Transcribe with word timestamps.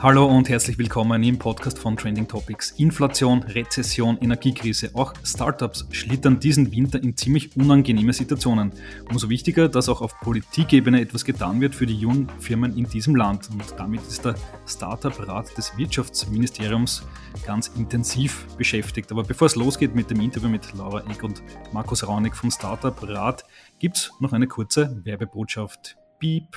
Hallo 0.00 0.26
und 0.26 0.48
herzlich 0.48 0.78
willkommen 0.78 1.24
im 1.24 1.40
Podcast 1.40 1.76
von 1.76 1.96
Trending 1.96 2.28
Topics. 2.28 2.70
Inflation, 2.78 3.42
Rezession, 3.42 4.16
Energiekrise, 4.20 4.92
auch 4.94 5.12
Startups 5.24 5.88
schlittern 5.90 6.38
diesen 6.38 6.70
Winter 6.70 7.02
in 7.02 7.16
ziemlich 7.16 7.56
unangenehme 7.56 8.12
Situationen. 8.12 8.72
Umso 9.10 9.28
wichtiger, 9.28 9.68
dass 9.68 9.88
auch 9.88 10.00
auf 10.00 10.20
Politikebene 10.20 11.00
etwas 11.00 11.24
getan 11.24 11.60
wird 11.60 11.74
für 11.74 11.84
die 11.84 11.96
jungen 11.96 12.28
Firmen 12.38 12.78
in 12.78 12.84
diesem 12.88 13.16
Land. 13.16 13.50
Und 13.50 13.64
damit 13.76 14.00
ist 14.02 14.24
der 14.24 14.36
Startup-Rat 14.68 15.58
des 15.58 15.76
Wirtschaftsministeriums 15.76 17.02
ganz 17.44 17.66
intensiv 17.66 18.46
beschäftigt. 18.56 19.10
Aber 19.10 19.24
bevor 19.24 19.46
es 19.46 19.56
losgeht 19.56 19.96
mit 19.96 20.12
dem 20.12 20.20
Interview 20.20 20.48
mit 20.48 20.72
Laura 20.74 21.00
Eck 21.10 21.24
und 21.24 21.42
Markus 21.72 22.06
Raunig 22.06 22.36
vom 22.36 22.52
Startup-Rat, 22.52 23.44
gibt 23.80 23.96
es 23.96 24.12
noch 24.20 24.32
eine 24.32 24.46
kurze 24.46 25.00
Werbebotschaft. 25.02 25.96
Piep. 26.20 26.56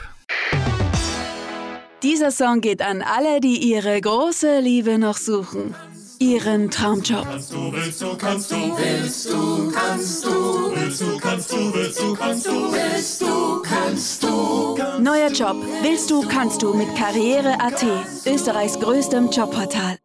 Dieser 2.03 2.31
Song 2.31 2.61
geht 2.61 2.81
an 2.81 3.03
alle, 3.03 3.39
die 3.41 3.57
ihre 3.57 4.01
große 4.01 4.59
Liebe 4.59 4.97
noch 4.97 5.17
suchen. 5.17 5.75
Ihren 6.17 6.71
Traumjob. 6.71 7.25
Kannst 7.25 7.53
du, 7.53 7.71
willst 7.71 8.01
du, 8.01 8.17
kannst 8.17 8.51
du, 8.51 8.55
willst 8.55 9.29
du, 9.29 9.71
kannst 9.71 10.25
du, 10.25 10.75
willst 10.75 11.01
du, 11.01 11.17
kannst 11.19 11.51
du, 11.51 11.73
willst 11.73 11.99
du, 11.99 12.13
kannst 12.15 12.45
du, 12.47 12.71
willst 12.71 13.21
du, 13.21 13.61
kannst 13.61 14.23
du. 14.23 14.99
Neuer 14.99 15.29
Job. 15.29 15.57
Willst 15.83 16.09
du, 16.09 16.27
kannst 16.27 16.63
du 16.63 16.73
mit 16.73 16.95
Karriere.at, 16.95 17.85
Österreichs 18.25 18.79
größtem 18.79 19.29
Jobportal. 19.29 19.97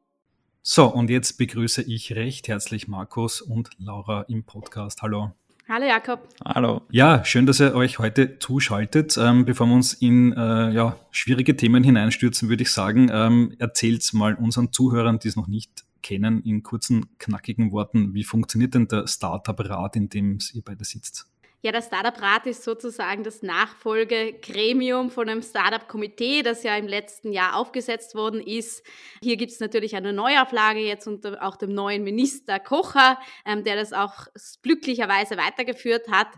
So, 0.62 0.86
und 0.86 1.08
jetzt 1.08 1.38
begrüße 1.38 1.82
ich 1.82 2.14
recht 2.14 2.48
herzlich 2.48 2.88
Markus 2.88 3.40
und 3.40 3.70
Laura 3.78 4.22
im 4.28 4.44
Podcast. 4.44 5.00
Hallo. 5.00 5.32
Hallo 5.68 5.84
Jakob. 5.84 6.28
Hallo. 6.44 6.82
Ja, 6.92 7.24
schön, 7.24 7.44
dass 7.44 7.60
ihr 7.60 7.74
euch 7.74 7.98
heute 7.98 8.38
zuschaltet. 8.38 9.16
Ähm, 9.18 9.44
bevor 9.44 9.66
wir 9.66 9.74
uns 9.74 9.94
in 9.94 10.32
äh, 10.32 10.70
ja, 10.70 10.96
schwierige 11.10 11.56
Themen 11.56 11.82
hineinstürzen, 11.82 12.48
würde 12.48 12.62
ich 12.62 12.70
sagen, 12.70 13.10
ähm, 13.12 13.52
erzählt 13.58 14.08
mal 14.14 14.36
unseren 14.36 14.72
Zuhörern, 14.72 15.18
die 15.18 15.26
es 15.26 15.34
noch 15.34 15.48
nicht 15.48 15.84
kennen, 16.02 16.40
in 16.44 16.62
kurzen, 16.62 17.06
knackigen 17.18 17.72
Worten, 17.72 18.14
wie 18.14 18.22
funktioniert 18.22 18.74
denn 18.74 18.86
der 18.86 19.08
Startup-Rat, 19.08 19.96
in 19.96 20.08
dem 20.08 20.38
ihr 20.52 20.62
beide 20.64 20.84
sitzt? 20.84 21.26
Ja, 21.62 21.72
der 21.72 21.82
Startup-Rat 21.82 22.46
ist 22.46 22.64
sozusagen 22.64 23.24
das 23.24 23.42
Nachfolgegremium 23.42 25.10
von 25.10 25.28
einem 25.28 25.42
Startup-Komitee, 25.42 26.42
das 26.42 26.62
ja 26.62 26.76
im 26.76 26.86
letzten 26.86 27.32
Jahr 27.32 27.56
aufgesetzt 27.56 28.14
worden 28.14 28.40
ist. 28.40 28.84
Hier 29.22 29.36
gibt 29.36 29.52
es 29.52 29.58
natürlich 29.58 29.96
eine 29.96 30.12
Neuauflage 30.12 30.80
jetzt 30.80 31.06
unter 31.06 31.42
auch 31.42 31.56
dem 31.56 31.72
neuen 31.72 32.04
Minister 32.04 32.60
Kocher, 32.60 33.18
ähm, 33.46 33.64
der 33.64 33.76
das 33.76 33.92
auch 33.92 34.26
glücklicherweise 34.62 35.38
weitergeführt 35.38 36.08
hat. 36.08 36.28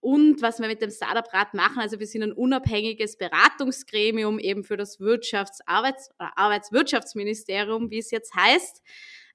Und 0.00 0.40
was 0.40 0.60
wir 0.60 0.68
mit 0.68 0.80
dem 0.80 0.90
Startup-Rat 0.90 1.52
machen, 1.54 1.78
also 1.78 1.98
wir 1.98 2.06
sind 2.06 2.22
ein 2.22 2.32
unabhängiges 2.32 3.18
Beratungsgremium 3.18 4.38
eben 4.38 4.64
für 4.64 4.76
das 4.76 4.98
Wirtschafts-, 4.98 5.60
Arbeits-, 5.66 6.10
Arbeitswirtschaftsministerium, 6.18 7.90
wie 7.90 7.98
es 7.98 8.10
jetzt 8.10 8.34
heißt. 8.34 8.82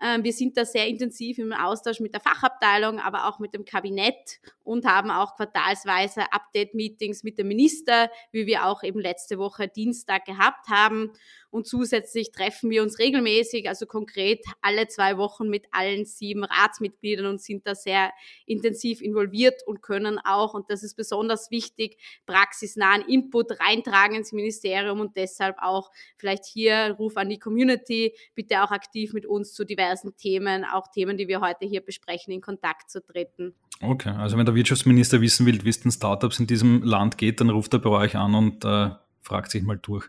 Ähm, 0.06 0.24
wir 0.24 0.34
sind 0.34 0.56
da 0.56 0.66
sehr 0.66 0.88
intensiv 0.88 1.40
im 1.40 1.52
Austausch 1.52 2.00
mit 2.00 2.14
der 2.14 2.22
Fachabteilung, 2.22 3.00
aber 3.00 3.28
auch 3.28 3.40
mit 3.40 3.56
dem 3.56 3.66
Kabinett 3.66 4.40
und 4.64 4.86
haben 4.86 5.10
auch 5.10 5.36
quartalsweise 5.36 6.32
Update-Meetings 6.32 7.24
mit 7.24 7.40
dem 7.40 7.48
Minister, 7.48 8.12
wie 8.32 8.46
wir 8.46 8.68
auch 8.68 8.84
eben 8.84 9.00
letzte 9.00 9.40
Woche 9.40 9.68
Dienstag 9.68 10.26
gehabt 10.26 10.68
haben. 10.70 11.12
Und 11.56 11.68
zusätzlich 11.68 12.34
treffen 12.34 12.70
wir 12.70 12.84
uns 12.84 13.00
regelmäßig, 13.00 13.70
also 13.70 13.86
konkret 13.86 14.44
alle 14.62 14.88
zwei 14.88 15.18
Wochen 15.18 15.48
mit 15.48 15.68
allen 15.72 16.04
sieben 16.04 16.44
Ratsmitgliedern 16.44 17.28
und 17.28 17.42
sind 17.42 17.66
da 17.66 17.76
sehr 17.76 18.12
intensiv 18.46 19.02
involviert 19.02 19.62
und 19.66 19.82
können 19.82 20.20
auch, 20.20 20.54
und 20.54 20.70
das 20.70 20.84
ist 20.84 20.96
besonders 20.96 21.52
wichtig, 21.52 21.98
praxisnahen 22.26 23.04
Input 23.08 23.58
reintragen 23.62 24.18
ins 24.18 24.34
Ministerium 24.34 25.00
und 25.00 25.16
deshalb 25.16 25.56
auch 25.62 25.92
vielleicht 26.18 26.44
hier 26.44 26.94
Ruf 27.00 27.16
an 27.16 27.30
die 27.30 27.40
Community, 27.40 28.14
bitte 28.34 28.62
auch 28.62 28.72
aktiv 28.72 29.14
mit 29.14 29.26
uns 29.26 29.54
zu 29.54 29.64
diversen 29.64 29.95
Themen, 30.18 30.66
auch 30.66 30.88
Themen, 30.88 31.18
die 31.18 31.28
wir 31.28 31.42
heute 31.42 31.66
hier 31.66 31.82
besprechen, 31.82 32.34
in 32.34 32.42
Kontakt 32.42 32.90
zu 32.90 33.04
treten. 33.04 33.54
Okay, 33.82 34.10
also 34.10 34.38
wenn 34.38 34.46
der 34.46 34.56
Wirtschaftsminister 34.56 35.22
wissen 35.22 35.46
will, 35.46 35.64
wie 35.64 35.70
es 35.70 35.82
den 35.82 35.92
Startups 35.92 36.40
in 36.40 36.48
diesem 36.48 36.84
Land 36.84 37.18
geht, 37.18 37.42
dann 37.42 37.50
ruft 37.50 37.74
er 37.74 37.80
bei 37.80 37.90
euch 37.90 38.16
an 38.16 38.36
und 38.36 38.64
äh, 38.66 38.90
fragt 39.22 39.52
sich 39.52 39.64
mal 39.64 39.78
durch. 39.78 40.06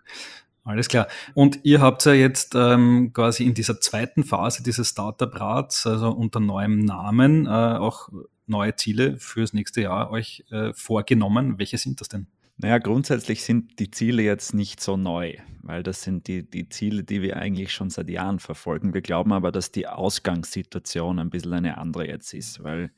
Alles 0.65 0.89
klar. 0.89 1.07
Und 1.35 1.61
ihr 1.63 1.81
habt 1.81 2.05
ja 2.05 2.13
jetzt 2.13 2.57
ähm, 2.57 3.13
quasi 3.13 3.45
in 3.45 3.55
dieser 3.55 3.81
zweiten 3.81 4.25
Phase 4.25 4.65
dieses 4.65 4.89
Startup-Rats, 4.91 5.87
also 5.87 6.11
unter 6.11 6.41
neuem 6.41 6.81
Namen, 6.81 7.47
äh, 7.47 7.51
auch 7.51 8.09
neue 8.47 8.75
Ziele 8.75 9.17
fürs 9.19 9.53
nächste 9.53 9.83
Jahr 9.83 10.11
euch 10.11 10.45
äh, 10.51 10.73
vorgenommen. 10.73 11.59
Welche 11.59 11.79
sind 11.79 12.01
das 12.01 12.09
denn? 12.09 12.27
Naja, 12.59 12.79
grundsätzlich 12.79 13.43
sind 13.43 13.79
die 13.79 13.91
Ziele 13.91 14.23
jetzt 14.23 14.55
nicht 14.55 14.81
so 14.81 14.97
neu, 14.97 15.35
weil 15.63 15.83
das 15.83 16.03
sind 16.03 16.27
die, 16.27 16.49
die 16.49 16.69
Ziele, 16.71 17.05
die 17.05 17.21
wir 17.21 17.37
eigentlich 17.37 17.71
schon 17.73 17.91
seit 17.91 18.09
Jahren 18.09 18.39
verfolgen. 18.39 18.95
Wir 18.95 19.03
glauben 19.03 19.33
aber, 19.35 19.53
dass 19.53 19.73
die 19.73 19.87
Ausgangssituation 19.87 21.19
ein 21.19 21.29
bisschen 21.29 21.53
eine 21.53 21.77
andere 21.77 22.09
jetzt 22.09 22.33
ist, 22.33 22.63
weil 22.63 22.93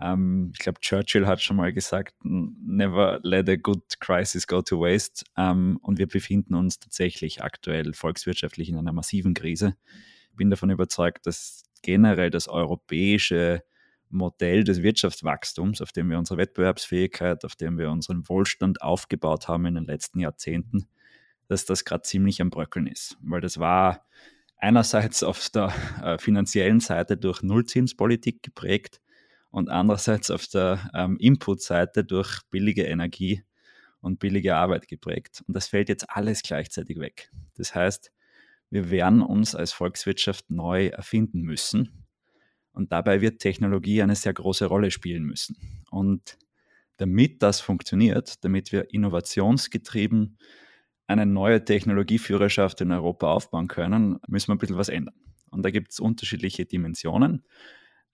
ähm, 0.00 0.50
ich 0.52 0.60
glaube, 0.60 0.80
Churchill 0.80 1.26
hat 1.26 1.42
schon 1.42 1.56
mal 1.56 1.72
gesagt, 1.72 2.14
never 2.22 3.18
let 3.24 3.48
a 3.48 3.56
good 3.56 3.98
crisis 3.98 4.46
go 4.46 4.62
to 4.62 4.80
waste. 4.80 5.24
Ähm, 5.36 5.78
und 5.82 5.98
wir 5.98 6.06
befinden 6.06 6.54
uns 6.54 6.78
tatsächlich 6.78 7.42
aktuell 7.42 7.92
volkswirtschaftlich 7.92 8.68
in 8.68 8.76
einer 8.76 8.92
massiven 8.92 9.34
Krise. 9.34 9.74
Ich 10.30 10.36
bin 10.36 10.50
davon 10.50 10.70
überzeugt, 10.70 11.26
dass 11.26 11.64
generell 11.82 12.30
das 12.30 12.46
europäische 12.46 13.64
Modell 14.08 14.64
des 14.64 14.82
Wirtschaftswachstums, 14.82 15.80
auf 15.82 15.92
dem 15.92 16.10
wir 16.10 16.18
unsere 16.18 16.38
Wettbewerbsfähigkeit, 16.38 17.44
auf 17.44 17.56
dem 17.56 17.78
wir 17.78 17.90
unseren 17.90 18.28
Wohlstand 18.28 18.82
aufgebaut 18.82 19.48
haben 19.48 19.66
in 19.66 19.74
den 19.74 19.84
letzten 19.84 20.20
Jahrzehnten, 20.20 20.86
dass 21.48 21.64
das 21.64 21.84
gerade 21.84 22.02
ziemlich 22.02 22.40
am 22.40 22.50
Bröckeln 22.50 22.86
ist. 22.86 23.16
Weil 23.20 23.40
das 23.40 23.58
war 23.58 24.06
einerseits 24.58 25.22
auf 25.22 25.48
der 25.50 25.72
äh, 26.02 26.18
finanziellen 26.18 26.80
Seite 26.80 27.16
durch 27.16 27.42
Nullzinspolitik 27.42 28.42
geprägt, 28.42 29.00
und 29.56 29.70
andererseits 29.70 30.30
auf 30.30 30.46
der 30.48 30.90
ähm, 30.92 31.16
Input-Seite 31.18 32.04
durch 32.04 32.42
billige 32.50 32.84
Energie 32.84 33.42
und 34.02 34.18
billige 34.18 34.54
Arbeit 34.54 34.86
geprägt. 34.86 35.42
Und 35.46 35.56
das 35.56 35.68
fällt 35.68 35.88
jetzt 35.88 36.10
alles 36.10 36.42
gleichzeitig 36.42 37.00
weg. 37.00 37.30
Das 37.54 37.74
heißt, 37.74 38.12
wir 38.68 38.90
werden 38.90 39.22
uns 39.22 39.54
als 39.54 39.72
Volkswirtschaft 39.72 40.50
neu 40.50 40.88
erfinden 40.88 41.40
müssen. 41.40 42.05
Und 42.76 42.92
dabei 42.92 43.22
wird 43.22 43.40
Technologie 43.40 44.02
eine 44.02 44.14
sehr 44.14 44.34
große 44.34 44.66
Rolle 44.66 44.90
spielen 44.90 45.24
müssen. 45.24 45.56
Und 45.90 46.36
damit 46.98 47.42
das 47.42 47.60
funktioniert, 47.60 48.44
damit 48.44 48.70
wir 48.70 48.92
innovationsgetrieben 48.92 50.36
eine 51.06 51.24
neue 51.24 51.64
Technologieführerschaft 51.64 52.82
in 52.82 52.92
Europa 52.92 53.32
aufbauen 53.32 53.68
können, 53.68 54.18
müssen 54.28 54.48
wir 54.48 54.56
ein 54.56 54.58
bisschen 54.58 54.76
was 54.76 54.90
ändern. 54.90 55.14
Und 55.50 55.64
da 55.64 55.70
gibt 55.70 55.92
es 55.92 56.00
unterschiedliche 56.00 56.66
Dimensionen. 56.66 57.44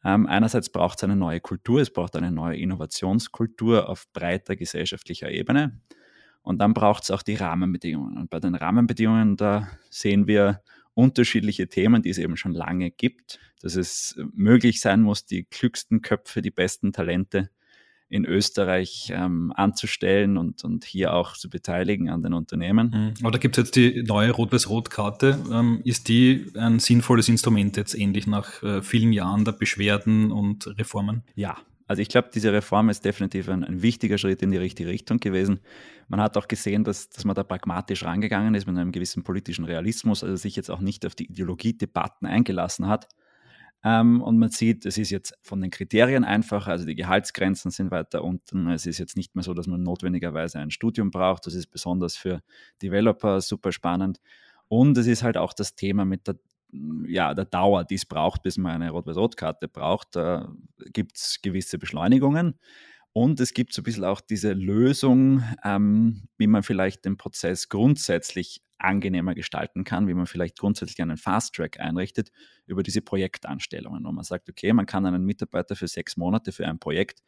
Ähm, 0.04 0.26
einerseits 0.26 0.70
braucht 0.70 0.98
es 0.98 1.04
eine 1.04 1.16
neue 1.16 1.40
Kultur, 1.40 1.80
es 1.80 1.92
braucht 1.92 2.14
eine 2.14 2.30
neue 2.30 2.56
Innovationskultur 2.56 3.88
auf 3.88 4.06
breiter 4.12 4.54
gesellschaftlicher 4.54 5.28
Ebene. 5.28 5.80
Und 6.42 6.58
dann 6.58 6.72
braucht 6.72 7.04
es 7.04 7.10
auch 7.10 7.22
die 7.22 7.34
Rahmenbedingungen. 7.34 8.16
Und 8.16 8.30
bei 8.30 8.38
den 8.38 8.54
Rahmenbedingungen, 8.54 9.36
da 9.36 9.68
sehen 9.90 10.28
wir 10.28 10.62
unterschiedliche 10.94 11.69
Themen, 11.69 12.03
die 12.03 12.10
es 12.10 12.19
eben 12.19 12.36
schon 12.36 12.53
lange 12.53 12.91
gibt, 12.91 13.38
dass 13.62 13.76
es 13.76 14.19
möglich 14.34 14.80
sein 14.80 15.00
muss, 15.00 15.25
die 15.25 15.44
klügsten 15.44 16.03
Köpfe, 16.03 16.42
die 16.42 16.50
besten 16.50 16.92
Talente 16.92 17.50
in 18.12 18.26
Österreich 18.26 19.10
ähm, 19.14 19.54
anzustellen 19.56 20.36
und, 20.36 20.64
und 20.64 20.84
hier 20.84 21.14
auch 21.14 21.32
zu 21.32 21.48
beteiligen 21.48 22.10
an 22.10 22.22
den 22.22 22.34
Unternehmen. 22.34 22.91
Mhm. 22.91 23.14
Aber 23.22 23.30
da 23.30 23.38
gibt 23.38 23.56
es 23.56 23.64
jetzt 23.64 23.76
die 23.76 24.03
neue 24.03 24.32
Rot-Weiß-Rot-Karte. 24.32 25.38
Ähm, 25.50 25.80
ist 25.84 26.08
die 26.08 26.44
ein 26.54 26.78
sinnvolles 26.78 27.30
Instrument 27.30 27.78
jetzt 27.78 27.98
ähnlich 27.98 28.26
nach 28.26 28.62
äh, 28.62 28.82
vielen 28.82 29.14
Jahren 29.14 29.47
der 29.47 29.53
Beschwerden 29.53 30.30
und 30.30 30.66
Reformen? 30.78 31.22
Ja, 31.34 31.56
also 31.87 32.03
ich 32.03 32.09
glaube, 32.09 32.31
diese 32.32 32.53
Reform 32.53 32.88
ist 32.88 33.04
definitiv 33.04 33.48
ein, 33.48 33.65
ein, 33.65 33.82
wichtiger 33.82 34.19
Schritt 34.19 34.42
in 34.42 34.51
die 34.51 34.56
richtige 34.56 34.89
Richtung 34.89 35.18
gewesen. 35.18 35.60
Man 36.09 36.21
hat 36.21 36.36
auch 36.36 36.48
gesehen, 36.48 36.84
dass, 36.84 37.10
dass 37.10 37.24
man 37.24 37.34
da 37.34 37.42
pragmatisch 37.42 38.04
rangegangen 38.04 38.54
ist 38.54 38.66
mit 38.66 38.77
einem 38.77 38.92
gewissen 38.92 39.22
politischen 39.22 39.65
Realismus, 39.65 40.22
also 40.22 40.36
sich 40.36 40.56
jetzt 40.56 40.71
auch 40.71 40.80
nicht 40.80 41.06
auf 41.06 41.15
die 41.15 41.27
Ideologiedebatten 41.27 42.27
eingelassen 42.27 42.89
hat, 42.89 43.09
ähm, 43.84 44.22
und 44.22 44.39
man 44.39 44.51
sieht, 44.51 44.86
es 44.86 44.97
ist 44.97 45.10
jetzt 45.10 45.34
von 45.42 45.60
den 45.60 45.71
Kriterien 45.71 46.24
einfacher, 46.24 46.71
also 46.71 46.86
die 46.86 46.95
Gehaltsgrenzen 46.95 47.71
sind 47.72 47.91
weiter 47.91 48.22
unten. 48.22 48.68
Es 48.68 48.86
ist 48.86 48.98
jetzt 48.98 49.16
nicht 49.16 49.34
mehr 49.34 49.42
so, 49.42 49.54
dass 49.54 49.66
man 49.66 49.83
notwendigerweise 49.83 50.60
ein 50.60 50.71
Studium 50.71 51.10
braucht. 51.10 51.47
Das 51.47 51.54
ist 51.54 51.66
besonders 51.66 52.16
für 52.16 52.42
Developer 52.80 53.41
super 53.41 53.72
spannend. 53.72 54.21
Und 54.68 54.97
es 54.98 55.06
ist 55.06 55.22
halt 55.24 55.36
auch 55.36 55.53
das 55.53 55.74
Thema 55.74 56.04
mit 56.04 56.28
der, 56.28 56.36
ja, 57.07 57.34
der 57.34 57.45
Dauer, 57.45 57.84
die 57.84 57.97
es 57.97 58.07
braucht, 58.07 58.42
bis 58.42 58.57
man 58.57 58.72
eine 58.83 58.91
Rot-Weiß-Rot-Karte 58.91 59.69
braucht. 59.69 60.16
Da 60.16 60.53
gibt 60.92 61.16
es 61.16 61.41
gewisse 61.42 61.78
Beschleunigungen. 61.78 62.59
Und 63.13 63.41
es 63.41 63.53
gibt 63.53 63.74
so 63.74 63.83
ein 63.83 63.84
bisschen 63.84 64.04
auch 64.04 64.22
diese 64.22 64.54
Lösung, 64.54 65.42
ähm, 65.65 66.22
wie 66.39 66.47
man 66.47 66.63
vielleicht 66.63 67.04
den 67.04 67.19
Prozess 67.19 67.69
grundsätzlich 67.69 68.63
angenehmer 68.78 69.34
gestalten 69.34 69.84
kann, 69.84 70.09
wie 70.09 70.15
man 70.15 70.27
vielleicht 70.27 70.59
grundsätzlich 70.59 71.01
einen 71.03 71.19
Fast-Track 71.19 71.78
einrichtet 71.78 72.30
über 72.66 72.83
diese 72.83 73.03
Projektanstellungen. 73.03 74.07
Und 74.07 74.15
man 74.15 74.25
sagt, 74.25 74.48
okay, 74.48 74.72
man 74.72 74.86
kann 74.86 75.07
einen 75.07 75.25
Mitarbeiter 75.25 75.77
für 75.77 75.89
sechs 75.89 76.16
Monate 76.16 76.53
für 76.53 76.66
ein 76.66 76.78
Projekt 76.78 77.22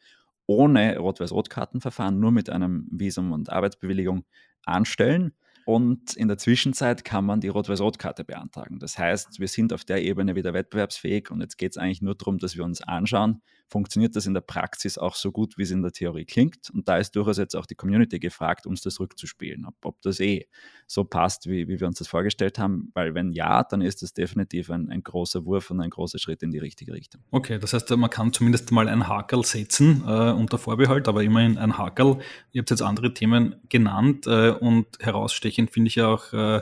ohne 0.47 0.97
Rot-Weiß-Rot-Kartenverfahren, 0.97 2.19
nur 2.19 2.31
mit 2.31 2.49
einem 2.49 2.87
Visum 2.91 3.31
und 3.31 3.49
Arbeitsbewilligung 3.49 4.25
anstellen. 4.63 5.33
Und 5.65 6.15
in 6.15 6.27
der 6.27 6.37
Zwischenzeit 6.37 7.03
kann 7.03 7.25
man 7.25 7.41
die 7.41 7.47
Rot-Weiß-Rot-Karte 7.47 8.23
beantragen. 8.23 8.77
Das 8.79 8.99
heißt, 8.99 9.39
wir 9.39 9.47
sind 9.47 9.73
auf 9.73 9.83
der 9.83 10.03
Ebene 10.03 10.35
wieder 10.35 10.53
wettbewerbsfähig 10.53 11.31
und 11.31 11.41
jetzt 11.41 11.57
geht 11.57 11.71
es 11.71 11.77
eigentlich 11.77 12.03
nur 12.03 12.13
darum, 12.15 12.37
dass 12.37 12.55
wir 12.55 12.63
uns 12.63 12.81
anschauen, 12.81 13.41
funktioniert 13.67 14.15
das 14.15 14.25
in 14.25 14.33
der 14.33 14.41
Praxis 14.41 14.97
auch 14.97 15.15
so 15.15 15.31
gut, 15.31 15.57
wie 15.57 15.63
es 15.63 15.71
in 15.71 15.81
der 15.81 15.91
Theorie 15.91 16.25
klingt. 16.25 16.69
Und 16.71 16.87
da 16.87 16.97
ist 16.97 17.15
durchaus 17.15 17.37
jetzt 17.37 17.55
auch 17.55 17.65
die 17.65 17.75
Community 17.75 18.19
gefragt, 18.19 18.67
uns 18.67 18.81
das 18.81 18.99
rückzuspielen, 18.99 19.65
ob, 19.65 19.75
ob 19.83 20.01
das 20.01 20.19
eh 20.19 20.47
so 20.87 21.03
passt, 21.03 21.49
wie, 21.49 21.67
wie 21.67 21.79
wir 21.79 21.87
uns 21.87 21.97
das 21.97 22.07
vorgestellt 22.07 22.59
haben. 22.59 22.91
Weil 22.93 23.15
wenn 23.15 23.31
ja, 23.31 23.63
dann 23.63 23.81
ist 23.81 24.01
das 24.01 24.13
definitiv 24.13 24.69
ein, 24.69 24.89
ein 24.89 25.03
großer 25.03 25.45
Wurf 25.45 25.71
und 25.71 25.81
ein 25.81 25.89
großer 25.89 26.19
Schritt 26.19 26.43
in 26.43 26.51
die 26.51 26.59
richtige 26.59 26.93
Richtung. 26.93 27.21
Okay, 27.31 27.59
das 27.59 27.73
heißt, 27.73 27.89
man 27.97 28.09
kann 28.09 28.33
zumindest 28.33 28.71
mal 28.71 28.87
ein 28.87 29.07
Hakel 29.07 29.43
setzen 29.43 30.03
äh, 30.05 30.31
unter 30.31 30.57
Vorbehalt, 30.57 31.07
aber 31.07 31.23
immerhin 31.23 31.57
ein 31.57 31.77
Hakel. 31.77 32.19
Ihr 32.51 32.61
habt 32.61 32.69
jetzt 32.69 32.81
andere 32.81 33.13
Themen 33.13 33.55
genannt 33.69 34.27
äh, 34.27 34.51
und 34.51 34.87
herausstechen 34.99 35.45
herausstechend 35.45 35.71
finde 35.71 35.87
ich 35.87 35.95
ja 35.95 36.07
auch, 36.07 36.33
äh, 36.33 36.61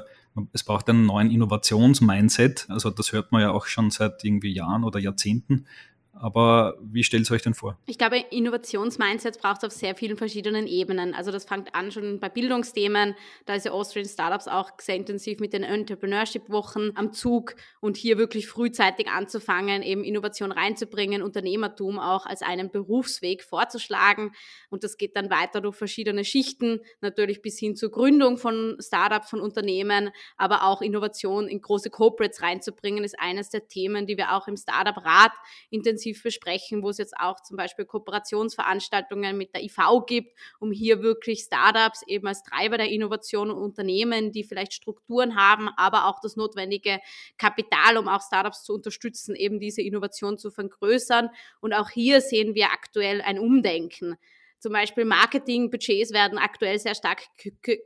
es 0.52 0.64
braucht 0.64 0.90
einen 0.90 1.06
neuen 1.06 1.30
Innovationsmindset. 1.30 2.66
Also 2.70 2.90
das 2.90 3.12
hört 3.12 3.32
man 3.32 3.42
ja 3.42 3.52
auch 3.52 3.68
schon 3.68 3.92
seit 3.92 4.24
irgendwie 4.24 4.54
Jahren 4.54 4.84
oder 4.84 5.00
Jahrzehnten. 5.00 5.68
Aber 6.16 6.78
wie 6.80 7.04
stellt 7.04 7.30
ihr 7.30 7.34
euch 7.34 7.42
denn 7.42 7.56
vor? 7.56 7.78
Ich 7.88 7.98
glaube, 7.98 8.18
Innovationsmindset 8.30 9.42
braucht 9.42 9.58
es 9.58 9.64
auf 9.64 9.72
sehr 9.72 9.96
vielen 9.96 10.16
verschiedenen 10.16 10.68
Ebenen. 10.68 11.16
Also 11.16 11.32
das 11.32 11.46
fängt 11.46 11.74
an 11.74 11.92
schon 11.92 12.20
bei 12.20 12.30
Bildungsthemen. 12.30 13.16
Da 13.48 13.56
ist 13.56 13.66
ja 13.66 13.72
Austrian 13.72 14.08
Startups 14.08 14.48
auch 14.48 14.70
sehr 14.80 14.96
intensiv 14.96 15.40
mit 15.40 15.54
den 15.54 15.64
Entrepreneurship-Wochen 15.64 16.92
am 16.94 17.14
Zug 17.14 17.56
und 17.82 17.98
hier 17.98 18.20
wirklich 18.20 18.48
frühzeitig 18.48 19.08
anzufangen, 19.08 19.82
eben 19.82 20.04
Innovation 20.04 20.52
reinzubringen, 20.52 21.24
Unternehmertum 21.24 21.98
auch 21.98 22.28
als 22.28 22.44
einen 22.44 22.70
Berufsweg 22.70 23.44
vorzuschlagen. 23.44 24.34
Und 24.70 24.84
das 24.84 24.98
geht 24.98 25.16
dann 25.16 25.32
weiter 25.32 25.62
durch 25.62 25.76
verschiedene 25.76 26.24
Schichten, 26.24 26.82
natürlich 27.02 27.42
bis 27.42 27.58
hin 27.58 27.76
zur 27.76 27.90
Gründung 27.90 28.38
von 28.38 28.78
Startups, 28.80 29.32
von 29.32 29.42
Unternehmen, 29.42 30.12
aber 30.38 30.64
auch 30.64 30.84
Innovation 30.84 31.48
in 31.48 31.60
große 31.60 31.90
Corporates 31.90 32.44
reinzubringen, 32.44 33.04
ist 33.04 33.20
eines 33.20 33.50
der 33.50 33.68
Themen, 33.68 34.06
die 34.06 34.16
wir 34.16 34.34
auch 34.34 34.48
im 34.48 34.58
Startup-Rat 34.58 35.32
intensiv 35.72 36.03
intensiv 36.04 36.24
besprechen, 36.24 36.84
wo 36.84 36.90
es 36.90 36.98
jetzt 36.98 37.16
auch 37.18 37.42
zum 37.42 37.58
Beispiel 37.58 37.86
Kooperationsveranstaltungen 37.86 39.38
mit 39.38 39.54
der 39.54 39.64
IV 39.64 40.06
gibt, 40.06 40.38
um 40.60 40.72
hier 40.72 41.02
wirklich 41.02 41.42
Startups 41.42 42.04
eben 42.08 42.28
als 42.28 42.44
Treiber 42.44 42.78
der 42.78 42.90
Innovation 42.90 43.50
und 43.50 43.58
Unternehmen, 43.58 44.32
die 44.32 44.44
vielleicht 44.44 44.74
Strukturen 44.74 45.36
haben, 45.36 45.70
aber 45.78 46.08
auch 46.08 46.20
das 46.22 46.36
notwendige 46.36 47.00
Kapital, 47.38 47.98
um 47.98 48.08
auch 48.08 48.22
Startups 48.22 48.64
zu 48.64 48.74
unterstützen, 48.74 49.36
eben 49.36 49.60
diese 49.60 49.82
Innovation 49.82 50.38
zu 50.38 50.52
vergrößern. 50.52 51.30
Und 51.62 51.74
auch 51.74 51.90
hier 51.90 52.22
sehen 52.22 52.56
wir 52.56 52.72
aktuell 52.72 53.22
ein 53.22 53.40
Umdenken. 53.40 54.18
Zum 54.64 54.72
Beispiel 54.72 55.04
Marketingbudgets 55.04 56.14
werden 56.14 56.38
aktuell 56.38 56.80
sehr 56.80 56.96
stark 56.96 57.24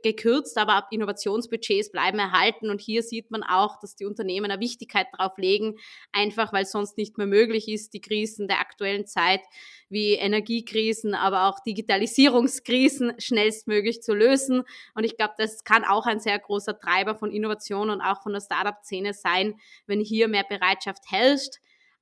gekürzt, 0.04 0.56
aber 0.56 0.86
Innovationsbudgets 0.92 1.90
bleiben 1.90 2.20
erhalten. 2.20 2.70
Und 2.70 2.80
hier 2.80 3.02
sieht 3.02 3.32
man 3.32 3.42
auch, 3.42 3.80
dass 3.80 3.96
die 3.96 4.04
Unternehmen 4.04 4.48
eine 4.48 4.60
Wichtigkeit 4.60 5.08
darauf 5.10 5.36
legen, 5.38 5.74
einfach 6.12 6.52
weil 6.52 6.66
sonst 6.66 6.96
nicht 6.96 7.18
mehr 7.18 7.26
möglich 7.26 7.66
ist, 7.66 7.94
die 7.94 8.00
Krisen 8.00 8.46
der 8.46 8.60
aktuellen 8.60 9.08
Zeit 9.08 9.40
wie 9.88 10.12
Energiekrisen, 10.12 11.16
aber 11.16 11.48
auch 11.48 11.58
Digitalisierungskrisen 11.64 13.14
schnellstmöglich 13.18 14.00
zu 14.00 14.14
lösen. 14.14 14.62
Und 14.94 15.02
ich 15.02 15.16
glaube, 15.16 15.34
das 15.36 15.64
kann 15.64 15.82
auch 15.82 16.06
ein 16.06 16.20
sehr 16.20 16.38
großer 16.38 16.78
Treiber 16.78 17.16
von 17.16 17.32
Innovation 17.32 17.90
und 17.90 18.00
auch 18.02 18.22
von 18.22 18.32
der 18.32 18.40
Startup-Szene 18.40 19.14
sein, 19.14 19.58
wenn 19.88 19.98
hier 19.98 20.28
mehr 20.28 20.44
Bereitschaft 20.48 21.10
herrscht 21.10 21.56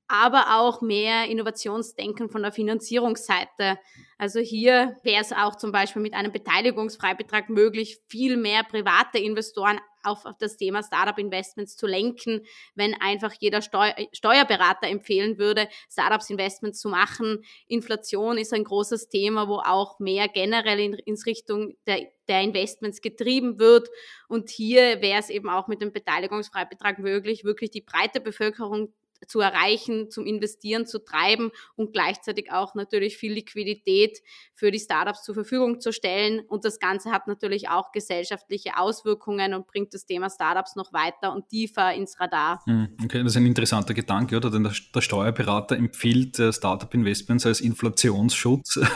aber 0.08 0.58
auch 0.58 0.80
mehr 0.80 1.28
Innovationsdenken 1.28 2.30
von 2.30 2.42
der 2.42 2.52
Finanzierungsseite. 2.52 3.78
Also 4.18 4.40
hier 4.40 4.96
wäre 5.02 5.20
es 5.20 5.32
auch 5.32 5.56
zum 5.56 5.72
Beispiel 5.72 6.00
mit 6.00 6.14
einem 6.14 6.32
Beteiligungsfreibetrag 6.32 7.50
möglich, 7.50 7.98
viel 8.08 8.36
mehr 8.36 8.62
private 8.62 9.18
Investoren 9.18 9.78
auf 10.04 10.24
das 10.38 10.56
Thema 10.56 10.82
Startup 10.82 11.18
Investments 11.18 11.76
zu 11.76 11.86
lenken, 11.86 12.46
wenn 12.74 12.94
einfach 12.94 13.32
jeder 13.40 13.60
Steu 13.60 13.90
Steuerberater 14.12 14.86
empfehlen 14.86 15.36
würde, 15.36 15.68
Startups 15.90 16.30
Investments 16.30 16.78
zu 16.78 16.88
machen. 16.88 17.44
Inflation 17.66 18.38
ist 18.38 18.52
ein 18.52 18.64
großes 18.64 19.08
Thema, 19.08 19.48
wo 19.48 19.56
auch 19.56 19.98
mehr 19.98 20.28
generell 20.28 20.78
in, 20.78 20.94
ins 20.94 21.26
Richtung 21.26 21.74
der, 21.86 22.06
der 22.28 22.42
Investments 22.42 23.00
getrieben 23.00 23.58
wird. 23.58 23.88
Und 24.28 24.48
hier 24.48 25.02
wäre 25.02 25.18
es 25.18 25.28
eben 25.28 25.50
auch 25.50 25.66
mit 25.66 25.82
dem 25.82 25.92
Beteiligungsfreibetrag 25.92 27.00
möglich, 27.00 27.44
wirklich 27.44 27.70
die 27.70 27.82
breite 27.82 28.20
Bevölkerung 28.20 28.94
zu 29.26 29.40
erreichen, 29.40 30.10
zum 30.10 30.26
Investieren 30.26 30.86
zu 30.86 30.98
treiben 30.98 31.50
und 31.74 31.92
gleichzeitig 31.92 32.52
auch 32.52 32.74
natürlich 32.74 33.16
viel 33.16 33.32
Liquidität 33.32 34.18
für 34.54 34.70
die 34.70 34.78
Startups 34.78 35.22
zur 35.22 35.34
Verfügung 35.34 35.80
zu 35.80 35.92
stellen. 35.92 36.40
Und 36.48 36.64
das 36.64 36.78
Ganze 36.78 37.10
hat 37.10 37.26
natürlich 37.26 37.68
auch 37.68 37.92
gesellschaftliche 37.92 38.76
Auswirkungen 38.78 39.54
und 39.54 39.66
bringt 39.66 39.94
das 39.94 40.06
Thema 40.06 40.30
Startups 40.30 40.76
noch 40.76 40.92
weiter 40.92 41.32
und 41.32 41.48
tiefer 41.48 41.94
ins 41.94 42.18
Radar. 42.20 42.60
Hm, 42.64 42.88
okay, 43.04 43.22
das 43.22 43.32
ist 43.32 43.36
ein 43.36 43.46
interessanter 43.46 43.94
Gedanke, 43.94 44.36
oder? 44.36 44.50
Denn 44.50 44.64
der 44.64 45.00
Steuerberater 45.00 45.76
empfiehlt 45.76 46.38
äh, 46.38 46.52
Startup 46.52 46.92
Investments 46.92 47.46
als 47.46 47.60
Inflationsschutz. 47.60 48.80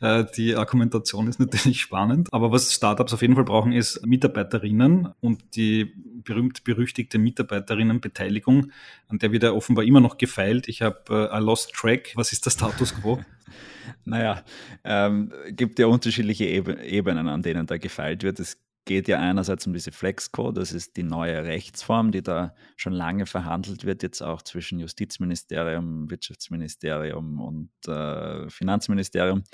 Äh, 0.00 0.24
die 0.36 0.56
Argumentation 0.56 1.28
ist 1.28 1.38
natürlich 1.38 1.80
spannend. 1.80 2.28
Aber 2.32 2.50
was 2.50 2.72
Startups 2.72 3.14
auf 3.14 3.22
jeden 3.22 3.34
Fall 3.34 3.44
brauchen, 3.44 3.72
ist 3.72 4.04
Mitarbeiterinnen 4.04 5.12
und 5.20 5.54
die 5.54 5.92
berühmt-berüchtigte 6.24 7.18
Mitarbeiterinnenbeteiligung, 7.18 8.72
an 9.08 9.18
der 9.18 9.32
wird 9.32 9.44
ja 9.44 9.52
offenbar 9.62 9.84
immer 9.84 10.00
noch 10.00 10.18
gefeilt. 10.18 10.66
Ich 10.68 10.82
habe 10.82 11.30
äh, 11.32 11.38
lost 11.38 11.72
track. 11.72 12.12
Was 12.16 12.32
ist 12.32 12.44
der 12.44 12.50
Status 12.50 12.94
quo? 12.94 13.20
naja, 14.04 14.44
ähm, 14.82 15.32
gibt 15.50 15.78
ja 15.78 15.86
unterschiedliche 15.86 16.44
Ebenen, 16.44 17.28
an 17.28 17.42
denen 17.42 17.66
da 17.66 17.78
gefeilt 17.78 18.24
wird. 18.24 18.40
Es 18.40 18.60
geht 18.84 19.06
ja 19.06 19.20
einerseits 19.20 19.66
um 19.68 19.72
diese 19.72 19.92
Flexco, 19.92 20.50
das 20.50 20.72
ist 20.72 20.96
die 20.96 21.04
neue 21.04 21.44
Rechtsform, 21.44 22.10
die 22.10 22.22
da 22.22 22.56
schon 22.76 22.92
lange 22.92 23.26
verhandelt 23.26 23.84
wird, 23.84 24.02
jetzt 24.02 24.20
auch 24.20 24.42
zwischen 24.42 24.80
Justizministerium, 24.80 26.10
Wirtschaftsministerium 26.10 27.40
und 27.40 27.70
äh, 27.86 28.50
Finanzministerium. 28.50 29.44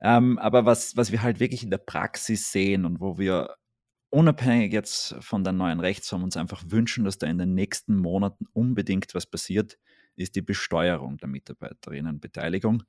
Ähm, 0.00 0.38
aber 0.38 0.64
was, 0.64 0.96
was 0.96 1.10
wir 1.10 1.22
halt 1.22 1.40
wirklich 1.40 1.64
in 1.64 1.70
der 1.70 1.78
Praxis 1.78 2.52
sehen 2.52 2.84
und 2.84 3.00
wo 3.00 3.18
wir 3.18 3.56
unabhängig 4.10 4.72
jetzt 4.72 5.14
von 5.20 5.44
der 5.44 5.52
neuen 5.52 5.80
Rechtsform 5.80 6.24
uns 6.24 6.36
einfach 6.36 6.62
wünschen, 6.66 7.04
dass 7.04 7.18
da 7.18 7.26
in 7.26 7.38
den 7.38 7.54
nächsten 7.54 7.96
Monaten 7.96 8.46
unbedingt 8.52 9.14
was 9.14 9.26
passiert, 9.26 9.78
ist 10.16 10.34
die 10.34 10.42
Besteuerung 10.42 11.16
der 11.16 11.28
Mitarbeiterinnenbeteiligung, 11.28 12.82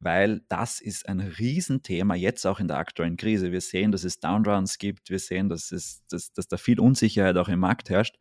weil 0.00 0.40
das 0.48 0.80
ist 0.80 1.08
ein 1.08 1.20
Riesenthema 1.20 2.14
jetzt 2.14 2.46
auch 2.46 2.58
in 2.58 2.68
der 2.68 2.78
aktuellen 2.78 3.16
Krise. 3.16 3.52
Wir 3.52 3.60
sehen, 3.60 3.92
dass 3.92 4.04
es 4.04 4.18
Downruns 4.18 4.78
gibt, 4.78 5.10
wir 5.10 5.18
sehen, 5.18 5.48
dass, 5.48 5.70
es, 5.70 6.04
dass, 6.08 6.32
dass 6.32 6.48
da 6.48 6.56
viel 6.56 6.80
Unsicherheit 6.80 7.36
auch 7.36 7.48
im 7.48 7.60
Markt 7.60 7.90
herrscht. 7.90 8.18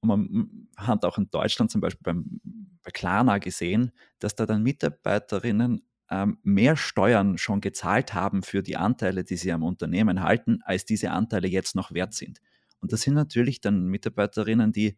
Und 0.00 0.08
man 0.08 0.68
hat 0.76 1.04
auch 1.04 1.16
in 1.16 1.30
Deutschland 1.30 1.70
zum 1.70 1.80
Beispiel 1.80 2.02
beim, 2.02 2.40
bei 2.82 2.90
Klarna 2.90 3.38
gesehen, 3.38 3.92
dass 4.18 4.34
da 4.34 4.44
dann 4.44 4.62
Mitarbeiterinnen 4.62 5.82
ähm, 6.10 6.38
mehr 6.42 6.76
Steuern 6.76 7.38
schon 7.38 7.60
gezahlt 7.60 8.14
haben 8.14 8.42
für 8.42 8.62
die 8.62 8.76
Anteile, 8.76 9.24
die 9.24 9.36
sie 9.36 9.52
am 9.52 9.62
Unternehmen 9.62 10.22
halten, 10.22 10.60
als 10.64 10.84
diese 10.84 11.10
Anteile 11.10 11.48
jetzt 11.48 11.74
noch 11.74 11.92
wert 11.92 12.14
sind. 12.14 12.40
Und 12.80 12.92
das 12.92 13.02
sind 13.02 13.14
natürlich 13.14 13.60
dann 13.60 13.86
Mitarbeiterinnen, 13.86 14.72
die 14.72 14.96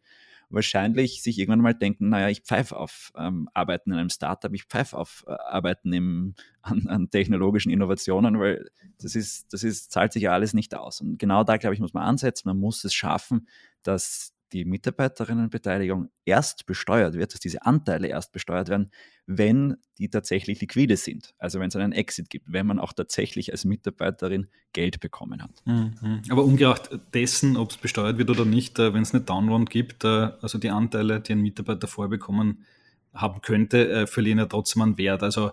wahrscheinlich 0.50 1.22
sich 1.22 1.38
irgendwann 1.38 1.60
mal 1.60 1.74
denken, 1.74 2.08
naja, 2.08 2.28
ich 2.28 2.42
pfeife 2.42 2.76
auf 2.76 3.12
ähm, 3.16 3.48
Arbeiten 3.52 3.92
in 3.92 3.98
einem 3.98 4.10
Startup, 4.10 4.52
ich 4.54 4.64
pfeife 4.64 4.96
auf 4.96 5.24
äh, 5.26 5.32
Arbeiten 5.32 5.92
im, 5.92 6.34
an, 6.62 6.86
an, 6.88 7.10
technologischen 7.10 7.70
Innovationen, 7.70 8.38
weil 8.38 8.68
das 9.00 9.14
ist, 9.14 9.52
das 9.52 9.62
ist, 9.62 9.92
zahlt 9.92 10.12
sich 10.12 10.24
ja 10.24 10.32
alles 10.32 10.54
nicht 10.54 10.74
aus. 10.74 11.00
Und 11.00 11.18
genau 11.18 11.44
da, 11.44 11.56
glaube 11.56 11.74
ich, 11.74 11.80
muss 11.80 11.94
man 11.94 12.04
ansetzen. 12.04 12.48
Man 12.48 12.58
muss 12.58 12.84
es 12.84 12.94
schaffen, 12.94 13.48
dass 13.82 14.34
die 14.52 14.64
Mitarbeiterinnenbeteiligung 14.64 16.08
erst 16.24 16.66
besteuert 16.66 17.14
wird, 17.14 17.32
dass 17.32 17.40
diese 17.40 17.64
Anteile 17.64 18.08
erst 18.08 18.32
besteuert 18.32 18.68
werden, 18.68 18.90
wenn 19.26 19.76
die 19.98 20.08
tatsächlich 20.08 20.60
liquide 20.60 20.96
sind. 20.96 21.34
Also 21.38 21.60
wenn 21.60 21.68
es 21.68 21.76
einen 21.76 21.92
Exit 21.92 22.30
gibt, 22.30 22.50
wenn 22.52 22.66
man 22.66 22.78
auch 22.78 22.92
tatsächlich 22.92 23.52
als 23.52 23.64
Mitarbeiterin 23.64 24.46
Geld 24.72 25.00
bekommen 25.00 25.42
hat. 25.42 25.62
Mhm. 25.66 26.22
Aber 26.30 26.44
ungeachtet 26.44 27.02
dessen, 27.12 27.56
ob 27.56 27.70
es 27.70 27.76
besteuert 27.76 28.18
wird 28.18 28.30
oder 28.30 28.44
nicht, 28.44 28.78
äh, 28.78 28.94
wenn 28.94 29.02
es 29.02 29.12
eine 29.12 29.22
Downround 29.22 29.70
gibt, 29.70 30.04
äh, 30.04 30.30
also 30.40 30.58
die 30.58 30.70
Anteile, 30.70 31.20
die 31.20 31.32
ein 31.32 31.40
Mitarbeiter 31.40 31.88
vorbekommen 31.88 32.64
haben 33.12 33.40
könnte, 33.42 33.90
äh, 33.90 34.06
verlieren 34.06 34.38
ja 34.38 34.46
trotzdem 34.46 34.82
an 34.82 34.98
Wert. 34.98 35.22
Also 35.22 35.52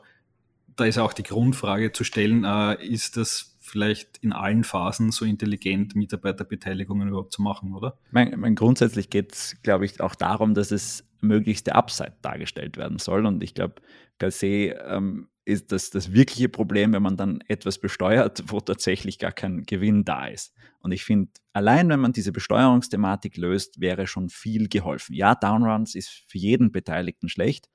da 0.75 0.86
ist 0.86 0.98
auch 0.98 1.14
die 1.14 1.24
Grundfrage 1.24 1.94
zu 1.94 2.04
stellen, 2.04 2.44
ist 2.82 3.16
das 3.16 3.55
vielleicht 3.66 4.18
in 4.20 4.34
allen 4.34 4.64
Phasen 4.64 5.12
so 5.12 5.26
intelligent 5.26 5.96
Mitarbeiterbeteiligungen 5.96 7.10
überhaupt 7.10 7.34
zu 7.34 7.42
machen, 7.42 7.74
oder? 7.74 7.98
Mein, 8.12 8.40
mein 8.40 8.56
grundsätzlich 8.56 9.10
geht 9.10 9.34
es, 9.34 9.56
glaube 9.64 9.86
ich, 9.86 10.00
auch 10.02 10.16
darum, 10.16 10.54
dass 10.54 10.72
es 10.72 11.04
möglichst 11.22 11.68
der 11.68 11.76
Upside 11.76 12.16
dargestellt 12.22 12.78
werden 12.78 13.00
soll. 13.00 13.26
Und 13.26 13.44
ich 13.44 13.54
glaube, 13.54 13.76
per 14.18 14.32
se 14.32 14.76
ähm, 14.88 15.30
ist 15.46 15.72
das 15.72 15.90
das 15.90 16.14
wirkliche 16.14 16.50
Problem, 16.50 16.94
wenn 16.94 17.04
man 17.04 17.18
dann 17.18 17.42
etwas 17.48 17.80
besteuert, 17.80 18.44
wo 18.48 18.60
tatsächlich 18.60 19.20
gar 19.20 19.32
kein 19.32 19.64
Gewinn 19.64 20.04
da 20.04 20.28
ist. 20.28 20.54
Und 20.80 20.92
ich 20.92 21.04
finde, 21.04 21.32
allein 21.54 21.90
wenn 21.90 22.00
man 22.00 22.14
diese 22.14 22.32
Besteuerungsthematik 22.32 23.38
löst, 23.38 23.80
wäre 23.80 24.08
schon 24.08 24.30
viel 24.30 24.68
geholfen. 24.68 25.16
Ja, 25.16 25.36
Downruns 25.36 25.96
ist 25.96 26.10
für 26.28 26.38
jeden 26.38 26.72
Beteiligten 26.72 27.30
schlecht, 27.30 27.70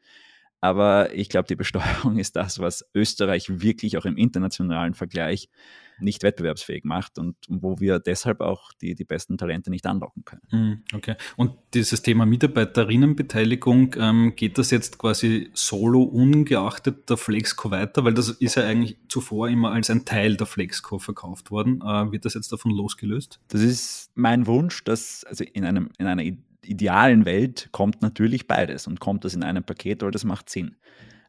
Aber 0.60 1.14
ich 1.14 1.28
glaube, 1.28 1.48
die 1.48 1.56
Besteuerung 1.56 2.18
ist 2.18 2.36
das, 2.36 2.58
was 2.58 2.84
Österreich 2.94 3.62
wirklich 3.62 3.96
auch 3.96 4.04
im 4.04 4.16
internationalen 4.16 4.94
Vergleich 4.94 5.48
nicht 6.02 6.22
wettbewerbsfähig 6.22 6.84
macht 6.84 7.18
und, 7.18 7.36
wo 7.48 7.78
wir 7.78 7.98
deshalb 7.98 8.40
auch 8.40 8.72
die, 8.80 8.94
die 8.94 9.04
besten 9.04 9.38
Talente 9.38 9.70
nicht 9.70 9.86
anlocken 9.86 10.24
können. 10.24 10.42
Hm, 10.48 10.82
okay. 10.94 11.16
Und 11.36 11.52
dieses 11.74 12.02
Thema 12.02 12.26
Mitarbeiterinnenbeteiligung, 12.26 13.94
ähm, 13.98 14.34
geht 14.36 14.58
das 14.58 14.70
jetzt 14.70 14.98
quasi 14.98 15.50
solo 15.52 16.02
ungeachtet 16.02 17.08
der 17.10 17.16
Flexco 17.16 17.70
weiter? 17.70 18.04
Weil 18.04 18.14
das 18.14 18.30
ist 18.30 18.56
ja 18.56 18.64
eigentlich 18.64 18.96
zuvor 19.08 19.48
immer 19.48 19.72
als 19.72 19.90
ein 19.90 20.04
Teil 20.04 20.36
der 20.36 20.46
Flexco 20.46 20.98
verkauft 20.98 21.50
worden. 21.50 21.82
Äh, 21.82 22.12
wird 22.12 22.24
das 22.24 22.34
jetzt 22.34 22.52
davon 22.52 22.72
losgelöst? 22.72 23.40
Das 23.48 23.60
ist 23.60 24.10
mein 24.14 24.46
Wunsch, 24.46 24.84
dass 24.84 25.24
also 25.24 25.44
in, 25.44 25.64
einem, 25.64 25.90
in 25.98 26.06
einer 26.06 26.22
idealen 26.64 27.24
Welt 27.24 27.68
kommt 27.72 28.02
natürlich 28.02 28.46
beides 28.46 28.86
und 28.86 29.00
kommt 29.00 29.24
das 29.24 29.34
in 29.34 29.42
einem 29.42 29.64
Paket, 29.64 30.02
weil 30.02 30.10
das 30.10 30.24
macht 30.24 30.50
Sinn. 30.50 30.76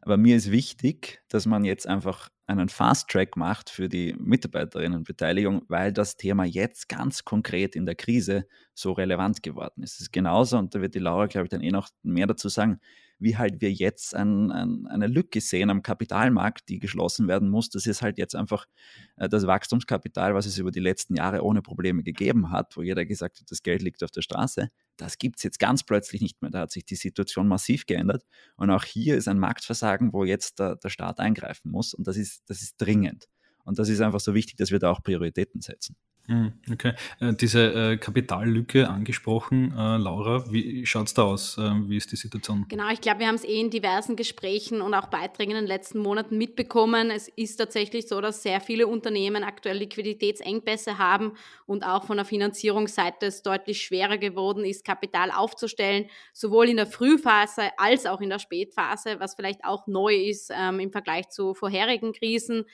Aber 0.02 0.16
mir 0.16 0.36
ist 0.36 0.50
wichtig, 0.50 1.22
dass 1.28 1.46
man 1.46 1.64
jetzt 1.64 1.86
einfach 1.86 2.28
einen 2.46 2.68
Fast-Track 2.68 3.36
macht 3.36 3.70
für 3.70 3.88
die 3.88 4.14
Mitarbeiterinnenbeteiligung, 4.18 5.62
weil 5.68 5.92
das 5.92 6.16
Thema 6.16 6.44
jetzt 6.44 6.88
ganz 6.88 7.24
konkret 7.24 7.76
in 7.76 7.86
der 7.86 7.94
Krise 7.94 8.46
so 8.74 8.92
relevant 8.92 9.42
geworden 9.42 9.82
ist. 9.82 9.94
Es 9.94 10.00
ist 10.00 10.12
genauso, 10.12 10.58
und 10.58 10.74
da 10.74 10.80
wird 10.80 10.94
die 10.96 10.98
Laura, 10.98 11.26
glaube 11.26 11.46
ich, 11.46 11.50
dann 11.50 11.60
eh 11.60 11.70
noch 11.70 11.88
mehr 12.02 12.26
dazu 12.26 12.48
sagen, 12.48 12.80
wie 13.22 13.36
halt 13.36 13.60
wir 13.60 13.72
jetzt 13.72 14.14
ein, 14.14 14.50
ein, 14.50 14.86
eine 14.86 15.06
Lücke 15.06 15.40
sehen 15.40 15.70
am 15.70 15.82
Kapitalmarkt, 15.82 16.68
die 16.68 16.78
geschlossen 16.78 17.28
werden 17.28 17.48
muss. 17.48 17.70
Das 17.70 17.86
ist 17.86 18.02
halt 18.02 18.18
jetzt 18.18 18.34
einfach 18.34 18.66
äh, 19.16 19.28
das 19.28 19.46
Wachstumskapital, 19.46 20.34
was 20.34 20.46
es 20.46 20.58
über 20.58 20.70
die 20.70 20.80
letzten 20.80 21.14
Jahre 21.14 21.42
ohne 21.42 21.62
Probleme 21.62 22.02
gegeben 22.02 22.50
hat, 22.50 22.76
wo 22.76 22.82
jeder 22.82 23.04
gesagt 23.04 23.40
hat, 23.40 23.50
das 23.50 23.62
Geld 23.62 23.82
liegt 23.82 24.02
auf 24.02 24.10
der 24.10 24.22
Straße. 24.22 24.70
Das 24.96 25.18
gibt 25.18 25.38
es 25.38 25.42
jetzt 25.42 25.58
ganz 25.58 25.84
plötzlich 25.84 26.20
nicht 26.20 26.42
mehr. 26.42 26.50
Da 26.50 26.60
hat 26.60 26.70
sich 26.70 26.84
die 26.84 26.96
Situation 26.96 27.48
massiv 27.48 27.86
geändert. 27.86 28.24
Und 28.56 28.70
auch 28.70 28.84
hier 28.84 29.16
ist 29.16 29.28
ein 29.28 29.38
Marktversagen, 29.38 30.12
wo 30.12 30.24
jetzt 30.24 30.58
der, 30.58 30.76
der 30.76 30.88
Staat 30.88 31.20
eingreifen 31.20 31.70
muss. 31.70 31.94
Und 31.94 32.06
das 32.06 32.16
ist, 32.16 32.42
das 32.46 32.62
ist 32.62 32.76
dringend. 32.76 33.28
Und 33.64 33.78
das 33.78 33.88
ist 33.88 34.00
einfach 34.00 34.20
so 34.20 34.34
wichtig, 34.34 34.56
dass 34.56 34.70
wir 34.70 34.78
da 34.78 34.90
auch 34.90 35.02
Prioritäten 35.02 35.60
setzen. 35.60 35.96
Hm, 36.26 36.52
okay, 36.70 36.92
äh, 37.20 37.34
diese 37.34 37.92
äh, 37.92 37.96
Kapitallücke 37.96 38.88
angesprochen, 38.88 39.72
äh, 39.76 39.96
Laura, 39.96 40.44
wie 40.52 40.86
schaut 40.86 41.08
es 41.08 41.14
da 41.14 41.24
aus? 41.24 41.58
Wie 41.58 41.96
ist 41.96 42.12
die 42.12 42.16
Situation? 42.16 42.64
Genau, 42.68 42.88
ich 42.90 43.00
glaube, 43.00 43.20
wir 43.20 43.26
haben 43.26 43.34
es 43.34 43.44
eh 43.44 43.60
in 43.60 43.70
diversen 43.70 44.14
Gesprächen 44.14 44.82
und 44.82 44.94
auch 44.94 45.08
Beiträgen 45.08 45.50
in 45.50 45.56
den 45.56 45.66
letzten 45.66 45.98
Monaten 45.98 46.38
mitbekommen. 46.38 47.10
Es 47.10 47.26
ist 47.28 47.56
tatsächlich 47.56 48.06
so, 48.06 48.20
dass 48.20 48.42
sehr 48.42 48.60
viele 48.60 48.86
Unternehmen 48.86 49.42
aktuell 49.42 49.78
Liquiditätsengpässe 49.78 50.98
haben 50.98 51.32
und 51.66 51.84
auch 51.84 52.04
von 52.04 52.16
der 52.16 52.24
Finanzierungsseite 52.24 53.26
es 53.26 53.42
deutlich 53.42 53.82
schwerer 53.82 54.16
geworden 54.16 54.64
ist, 54.64 54.84
Kapital 54.84 55.32
aufzustellen, 55.32 56.06
sowohl 56.32 56.68
in 56.68 56.76
der 56.76 56.86
Frühphase 56.86 57.70
als 57.78 58.06
auch 58.06 58.20
in 58.20 58.30
der 58.30 58.38
Spätphase, 58.38 59.16
was 59.18 59.34
vielleicht 59.34 59.64
auch 59.64 59.88
neu 59.88 60.14
ist 60.14 60.52
ähm, 60.56 60.78
im 60.78 60.92
Vergleich 60.92 61.30
zu 61.30 61.54
vorherigen 61.54 62.12
Krisen. 62.12 62.64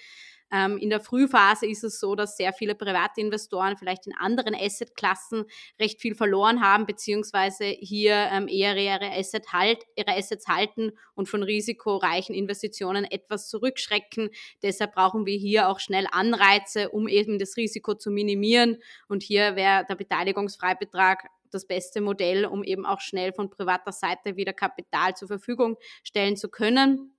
Ähm, 0.50 0.78
in 0.78 0.90
der 0.90 1.00
Frühphase 1.00 1.66
ist 1.66 1.84
es 1.84 2.00
so, 2.00 2.14
dass 2.14 2.36
sehr 2.36 2.52
viele 2.52 2.74
private 2.74 3.20
Investoren 3.20 3.76
vielleicht 3.76 4.06
in 4.06 4.14
anderen 4.18 4.54
Assetklassen 4.54 5.44
recht 5.78 6.00
viel 6.00 6.14
verloren 6.14 6.62
haben, 6.62 6.86
beziehungsweise 6.86 7.64
hier 7.64 8.14
ähm, 8.32 8.48
eher 8.48 8.76
ihre, 8.76 9.12
Asset 9.12 9.52
halt, 9.52 9.84
ihre 9.96 10.16
Assets 10.16 10.46
halten 10.48 10.92
und 11.14 11.28
von 11.28 11.42
risikoreichen 11.42 12.34
Investitionen 12.34 13.04
etwas 13.04 13.48
zurückschrecken. 13.48 14.30
Deshalb 14.62 14.94
brauchen 14.94 15.26
wir 15.26 15.36
hier 15.36 15.68
auch 15.68 15.80
schnell 15.80 16.06
Anreize, 16.10 16.90
um 16.90 17.08
eben 17.08 17.38
das 17.38 17.56
Risiko 17.56 17.94
zu 17.94 18.10
minimieren. 18.10 18.78
Und 19.08 19.22
hier 19.22 19.56
wäre 19.56 19.84
der 19.88 19.96
Beteiligungsfreibetrag 19.96 21.28
das 21.50 21.66
beste 21.66 22.00
Modell, 22.00 22.44
um 22.44 22.62
eben 22.62 22.86
auch 22.86 23.00
schnell 23.00 23.32
von 23.32 23.50
privater 23.50 23.92
Seite 23.92 24.36
wieder 24.36 24.52
Kapital 24.52 25.14
zur 25.16 25.28
Verfügung 25.28 25.76
stellen 26.02 26.36
zu 26.36 26.48
können. 26.48 27.17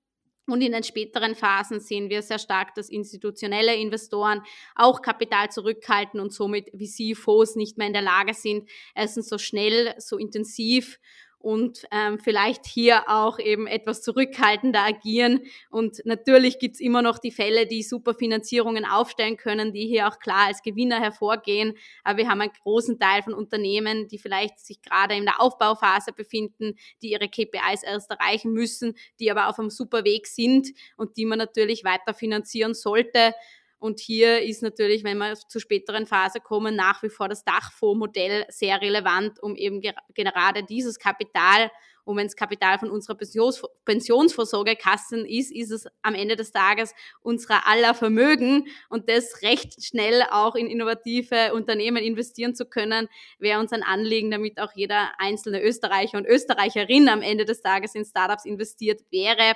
Und 0.50 0.62
in 0.62 0.72
den 0.72 0.84
späteren 0.84 1.36
Phasen 1.36 1.80
sehen 1.80 2.10
wir 2.10 2.22
sehr 2.22 2.40
stark, 2.40 2.76
dass 2.76 2.90
institutionelle 2.90 3.76
Investoren 3.76 4.42
auch 4.76 5.02
Kapital 5.02 5.50
zurückhalten 5.50 6.20
und 6.20 6.34
somit 6.34 6.70
VC-Fonds 6.72 7.56
nicht 7.56 7.78
mehr 7.78 7.88
in 7.88 7.94
der 7.94 8.02
Lage 8.02 8.34
sind, 8.34 8.70
erstens 8.96 9.30
so 9.30 9.38
schnell, 9.38 9.94
so 9.98 10.18
intensiv 10.18 11.00
und 11.40 11.86
ähm, 11.92 12.20
vielleicht 12.20 12.66
hier 12.66 13.04
auch 13.08 13.40
eben 13.40 13.66
etwas 13.66 14.02
zurückhaltender 14.02 14.82
agieren. 14.82 15.42
Und 15.70 16.02
natürlich 16.06 16.60
gibt's 16.60 16.82
immer 16.82 17.02
noch 17.02 17.18
die 17.18 17.32
Fälle, 17.32 17.66
die 17.66 17.82
super 17.82 18.14
Finanzierungen 18.14 18.86
aufstellen 18.86 19.38
können, 19.38 19.72
die 19.74 19.88
hier 19.88 20.08
auch 20.08 20.20
klar 20.20 20.48
als 20.48 20.62
Gewinner 20.62 21.00
hervorgehen. 21.00 21.76
Aber 22.04 22.18
wir 22.18 22.30
haben 22.30 22.42
einen 22.42 22.52
großen 22.64 23.00
Teil 23.00 23.24
von 23.24 23.34
Unternehmen, 23.34 24.08
die 24.10 24.18
vielleicht 24.18 24.60
sich 24.60 24.82
gerade 24.82 25.16
in 25.16 25.26
der 25.26 25.42
Aufbauphase 25.42 26.12
befinden, 26.12 26.76
die 27.02 27.12
ihre 27.12 27.30
KPIs 27.30 27.84
erst 27.84 28.12
erreichen 28.12 28.52
müssen, 28.52 28.96
die 29.20 29.32
aber 29.32 29.48
auf 29.48 29.60
einem 29.60 29.70
super 29.70 30.04
Weg 30.04 30.28
sind 30.28 30.68
und 30.98 31.16
die 31.16 31.26
man 31.26 31.38
natürlich 31.38 31.86
weiter 31.86 32.14
finanzieren 32.14 32.74
sollte. 32.74 33.34
Und 33.80 34.00
hier 34.00 34.42
ist 34.42 34.62
natürlich, 34.62 35.04
wenn 35.04 35.18
wir 35.18 35.36
zur 35.36 35.62
späteren 35.62 36.06
Phase 36.06 36.40
kommen, 36.40 36.76
nach 36.76 37.02
wie 37.02 37.10
vor 37.10 37.30
das 37.30 37.44
Dachfondsmodell 37.44 38.46
sehr 38.50 38.82
relevant, 38.82 39.42
um 39.42 39.56
eben 39.56 39.82
gerade 40.14 40.64
dieses 40.64 41.00
Kapital, 41.00 41.72
und 42.10 42.18
wenn 42.18 42.26
es 42.26 42.36
Kapital 42.36 42.80
von 42.80 42.90
unserer 42.90 43.16
Pensions 43.16 43.62
Pensionsvorsorgekassen 43.86 45.28
ist, 45.28 45.52
ist 45.52 45.70
es 45.70 45.86
am 46.02 46.16
Ende 46.16 46.36
des 46.36 46.52
Tages 46.52 46.96
unserer 47.22 47.68
aller 47.68 47.94
Vermögen. 47.94 48.66
Und 48.90 49.10
das 49.10 49.44
recht 49.44 49.84
schnell 49.86 50.24
auch 50.32 50.56
in 50.56 50.66
innovative 50.66 51.54
Unternehmen 51.54 51.98
investieren 52.04 52.56
zu 52.56 52.66
können, 52.66 53.10
wäre 53.38 53.60
uns 53.60 53.74
ein 53.74 53.84
Anliegen, 53.84 54.32
damit 54.32 54.60
auch 54.60 54.72
jeder 54.74 55.12
einzelne 55.20 55.62
Österreicher 55.62 56.18
und 56.18 56.26
Österreicherin 56.26 57.10
am 57.10 57.22
Ende 57.22 57.46
des 57.46 57.62
Tages 57.62 57.94
in 57.94 58.06
Startups 58.06 58.46
investiert 58.46 59.02
wäre 59.12 59.56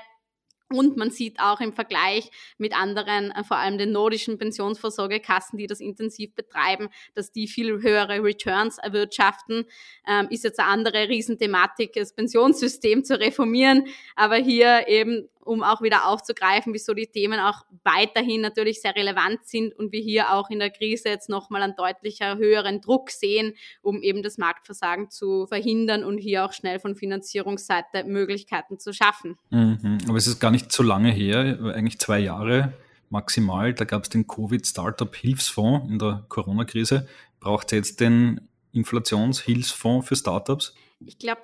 und 0.72 0.98
man 0.98 1.12
sieht 1.12 1.40
auch 1.40 1.60
im 1.60 1.74
Vergleich 1.74 2.30
mit 2.58 2.76
anderen, 2.76 3.32
äh, 3.32 3.44
vor 3.44 3.58
allem 3.58 3.78
den 3.78 3.92
nordischen 3.92 4.38
Pensionsvorsorgekassen, 4.38 5.58
die 5.58 5.68
das 5.68 5.80
intensiv 5.80 6.34
betreiben, 6.34 6.90
dass 7.14 7.32
die 7.32 7.48
viel 7.48 7.82
höhere 7.82 8.24
Returns 8.24 8.78
erwirtschaften. 8.78 9.66
Ähm, 10.08 10.28
ist 10.30 10.44
jetzt 10.44 10.60
eine 10.60 10.70
andere 10.70 11.10
Riesenthematik, 11.10 11.94
das 11.94 12.14
Pensionssystem 12.14 13.04
zu 13.04 13.20
reformieren. 13.20 13.86
Aber 14.16 14.36
hier 14.36 14.88
eben 14.88 15.30
um 15.44 15.64
auch 15.64 15.82
wieder 15.82 16.08
aufzugreifen, 16.08 16.74
wieso 16.74 16.94
die 16.94 17.08
Themen 17.08 17.40
auch 17.40 17.64
weiterhin 17.84 18.42
natürlich 18.42 18.82
sehr 18.82 18.96
relevant 18.96 19.46
sind 19.46 19.74
und 19.78 19.92
wir 19.92 20.02
hier 20.02 20.34
auch 20.34 20.50
in 20.50 20.60
der 20.60 20.70
Krise 20.70 21.10
jetzt 21.10 21.30
nochmal 21.30 21.62
einen 21.62 21.76
deutlicher 21.76 22.38
höheren 22.38 22.82
Druck 22.82 23.12
sehen, 23.12 23.54
um 23.82 24.02
eben 24.02 24.24
das 24.24 24.38
Marktversagen 24.38 25.10
zu 25.10 25.48
verhindern 25.48 26.04
und 26.04 26.18
hier 26.18 26.46
auch 26.46 26.54
schnell 26.54 26.80
von 26.80 26.96
Finanzierungsseite 26.96 28.04
Möglichkeiten 28.06 28.80
zu 28.80 28.94
schaffen. 28.94 29.38
Mhm. 29.50 30.00
Aber 30.08 30.18
es 30.18 30.28
ist 30.28 30.40
gar 30.40 30.52
nicht 30.52 30.72
so 30.72 30.84
lange 30.84 31.12
her, 31.12 31.60
eigentlich 31.74 32.00
zwei 32.00 32.20
Jahre 32.20 32.74
maximal. 33.10 33.74
Da 33.74 33.86
gab 33.86 34.04
es 34.04 34.10
den 34.10 34.28
Covid-Startup-Hilfsfonds 34.28 35.90
in 35.90 36.00
der 36.00 36.26
Corona-Krise. 36.30 37.08
Braucht 37.40 37.68
es 37.68 37.78
jetzt 37.78 38.00
den 38.00 38.50
Inflationshilfsfonds 38.74 40.08
für 40.08 40.16
Startups? 40.16 40.74
Ich 41.06 41.18
glaube, 41.20 41.42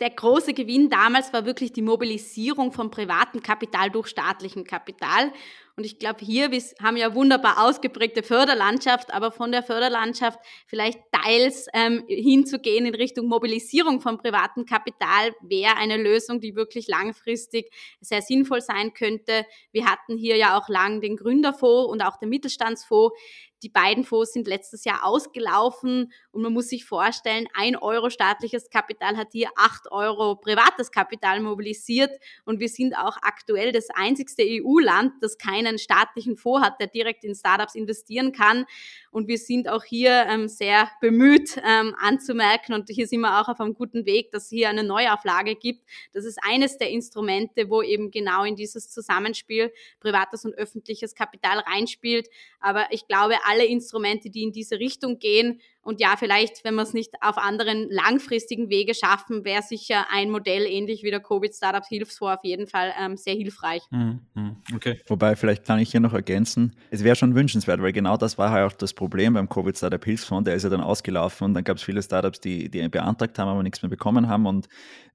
der 0.00 0.10
große 0.10 0.54
Gewinn 0.54 0.90
damals 0.90 1.32
war 1.32 1.44
wirklich 1.44 1.72
die 1.72 1.82
Mobilisierung 1.82 2.72
von 2.72 2.90
privatem 2.90 3.42
Kapital 3.42 3.90
durch 3.90 4.08
staatlichem 4.08 4.64
Kapital. 4.64 5.32
Und 5.78 5.84
ich 5.84 6.00
glaube, 6.00 6.24
hier, 6.24 6.50
wir 6.50 6.60
haben 6.82 6.96
ja 6.96 7.14
wunderbar 7.14 7.64
ausgeprägte 7.64 8.24
Förderlandschaft, 8.24 9.14
aber 9.14 9.30
von 9.30 9.52
der 9.52 9.62
Förderlandschaft 9.62 10.40
vielleicht 10.66 10.98
teils 11.12 11.68
ähm, 11.72 12.02
hinzugehen 12.08 12.84
in 12.84 12.96
Richtung 12.96 13.28
Mobilisierung 13.28 14.00
von 14.00 14.18
privatem 14.18 14.66
Kapital 14.66 15.36
wäre 15.40 15.76
eine 15.76 15.96
Lösung, 15.96 16.40
die 16.40 16.56
wirklich 16.56 16.88
langfristig 16.88 17.72
sehr 18.00 18.22
sinnvoll 18.22 18.60
sein 18.60 18.92
könnte. 18.92 19.46
Wir 19.70 19.84
hatten 19.84 20.16
hier 20.16 20.36
ja 20.36 20.58
auch 20.58 20.68
lang 20.68 21.00
den 21.00 21.14
Gründerfonds 21.14 21.92
und 21.92 22.02
auch 22.02 22.16
den 22.16 22.30
Mittelstandsfonds. 22.30 23.14
Die 23.62 23.68
beiden 23.68 24.04
Fonds 24.04 24.32
sind 24.32 24.46
letztes 24.46 24.84
Jahr 24.84 25.04
ausgelaufen 25.04 26.12
und 26.30 26.42
man 26.42 26.52
muss 26.52 26.68
sich 26.68 26.84
vorstellen, 26.84 27.48
ein 27.54 27.74
Euro 27.74 28.08
staatliches 28.08 28.70
Kapital 28.70 29.16
hat 29.16 29.28
hier 29.32 29.50
acht 29.56 29.90
Euro 29.90 30.36
privates 30.36 30.92
Kapital 30.92 31.40
mobilisiert 31.40 32.12
und 32.44 32.60
wir 32.60 32.68
sind 32.68 32.96
auch 32.96 33.16
aktuell 33.20 33.72
das 33.72 33.88
einzigste 33.90 34.44
EU-Land, 34.44 35.14
das 35.20 35.38
keinen 35.68 35.78
staatlichen 35.78 36.36
Fonds 36.36 36.66
hat, 36.66 36.80
der 36.80 36.86
direkt 36.86 37.24
in 37.24 37.34
Startups 37.34 37.74
investieren 37.74 38.32
kann. 38.32 38.64
Und 39.10 39.28
wir 39.28 39.38
sind 39.38 39.68
auch 39.68 39.84
hier 39.84 40.26
ähm, 40.28 40.48
sehr 40.48 40.90
bemüht 41.00 41.60
ähm, 41.64 41.94
anzumerken 41.98 42.74
und 42.74 42.88
hier 42.88 43.06
sind 43.06 43.20
wir 43.20 43.40
auch 43.40 43.48
auf 43.48 43.60
einem 43.60 43.74
guten 43.74 44.06
Weg, 44.06 44.30
dass 44.32 44.44
es 44.44 44.50
hier 44.50 44.68
eine 44.68 44.84
Neuauflage 44.84 45.54
gibt. 45.54 45.82
Das 46.12 46.24
ist 46.24 46.38
eines 46.42 46.78
der 46.78 46.90
Instrumente, 46.90 47.68
wo 47.68 47.82
eben 47.82 48.10
genau 48.10 48.44
in 48.44 48.56
dieses 48.56 48.90
Zusammenspiel 48.90 49.72
privates 50.00 50.44
und 50.44 50.54
öffentliches 50.54 51.14
Kapital 51.14 51.58
reinspielt. 51.60 52.28
Aber 52.60 52.86
ich 52.90 53.06
glaube, 53.06 53.34
alle 53.46 53.66
Instrumente, 53.66 54.30
die 54.30 54.42
in 54.42 54.52
diese 54.52 54.78
Richtung 54.78 55.18
gehen, 55.18 55.60
und 55.88 56.02
ja, 56.02 56.16
vielleicht, 56.18 56.64
wenn 56.64 56.74
wir 56.74 56.82
es 56.82 56.92
nicht 56.92 57.14
auf 57.22 57.38
anderen 57.38 57.88
langfristigen 57.88 58.68
Wege 58.68 58.92
schaffen, 58.92 59.46
wäre 59.46 59.62
sicher 59.62 60.04
ein 60.12 60.28
Modell 60.30 60.66
ähnlich 60.66 61.02
wie 61.02 61.10
der 61.10 61.20
Covid 61.20 61.54
Startup 61.54 61.82
Hilfsfonds 61.82 62.36
auf 62.36 62.44
jeden 62.44 62.66
Fall 62.66 62.92
ähm, 63.00 63.16
sehr 63.16 63.32
hilfreich. 63.32 63.80
Mhm, 63.90 64.20
mhm. 64.34 64.56
Okay. 64.74 65.00
Wobei, 65.06 65.34
vielleicht 65.34 65.64
kann 65.64 65.78
ich 65.78 65.90
hier 65.90 66.00
noch 66.00 66.12
ergänzen, 66.12 66.76
es 66.90 67.04
wäre 67.04 67.16
schon 67.16 67.34
wünschenswert, 67.34 67.80
weil 67.80 67.92
genau 67.92 68.18
das 68.18 68.36
war 68.36 68.50
halt 68.50 68.70
auch 68.70 68.76
das 68.76 68.92
Problem 68.92 69.32
beim 69.32 69.48
Covid 69.48 69.78
Startup 69.78 70.04
Hilfsfonds. 70.04 70.44
Der 70.44 70.56
ist 70.56 70.64
ja 70.64 70.68
dann 70.68 70.82
ausgelaufen 70.82 71.46
und 71.46 71.54
dann 71.54 71.64
gab 71.64 71.78
es 71.78 71.82
viele 71.82 72.02
Startups, 72.02 72.38
die, 72.38 72.68
die 72.68 72.86
beantragt 72.90 73.38
haben, 73.38 73.48
aber 73.48 73.62
nichts 73.62 73.80
mehr 73.80 73.88
bekommen 73.88 74.28
haben. 74.28 74.44
Und 74.44 74.68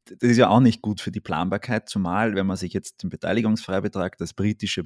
das 0.06 0.32
ist 0.32 0.38
ja 0.38 0.50
auch 0.50 0.60
nicht 0.60 0.82
gut 0.82 1.02
für 1.02 1.12
die 1.12 1.22
Planbarkeit, 1.22 1.88
zumal 1.90 2.36
wenn 2.36 2.46
man 2.46 2.58
sich 2.58 2.74
jetzt 2.74 3.04
den 3.04 3.10
Beteiligungsfreibetrag, 3.10 4.18
das 4.18 4.34
britische 4.34 4.84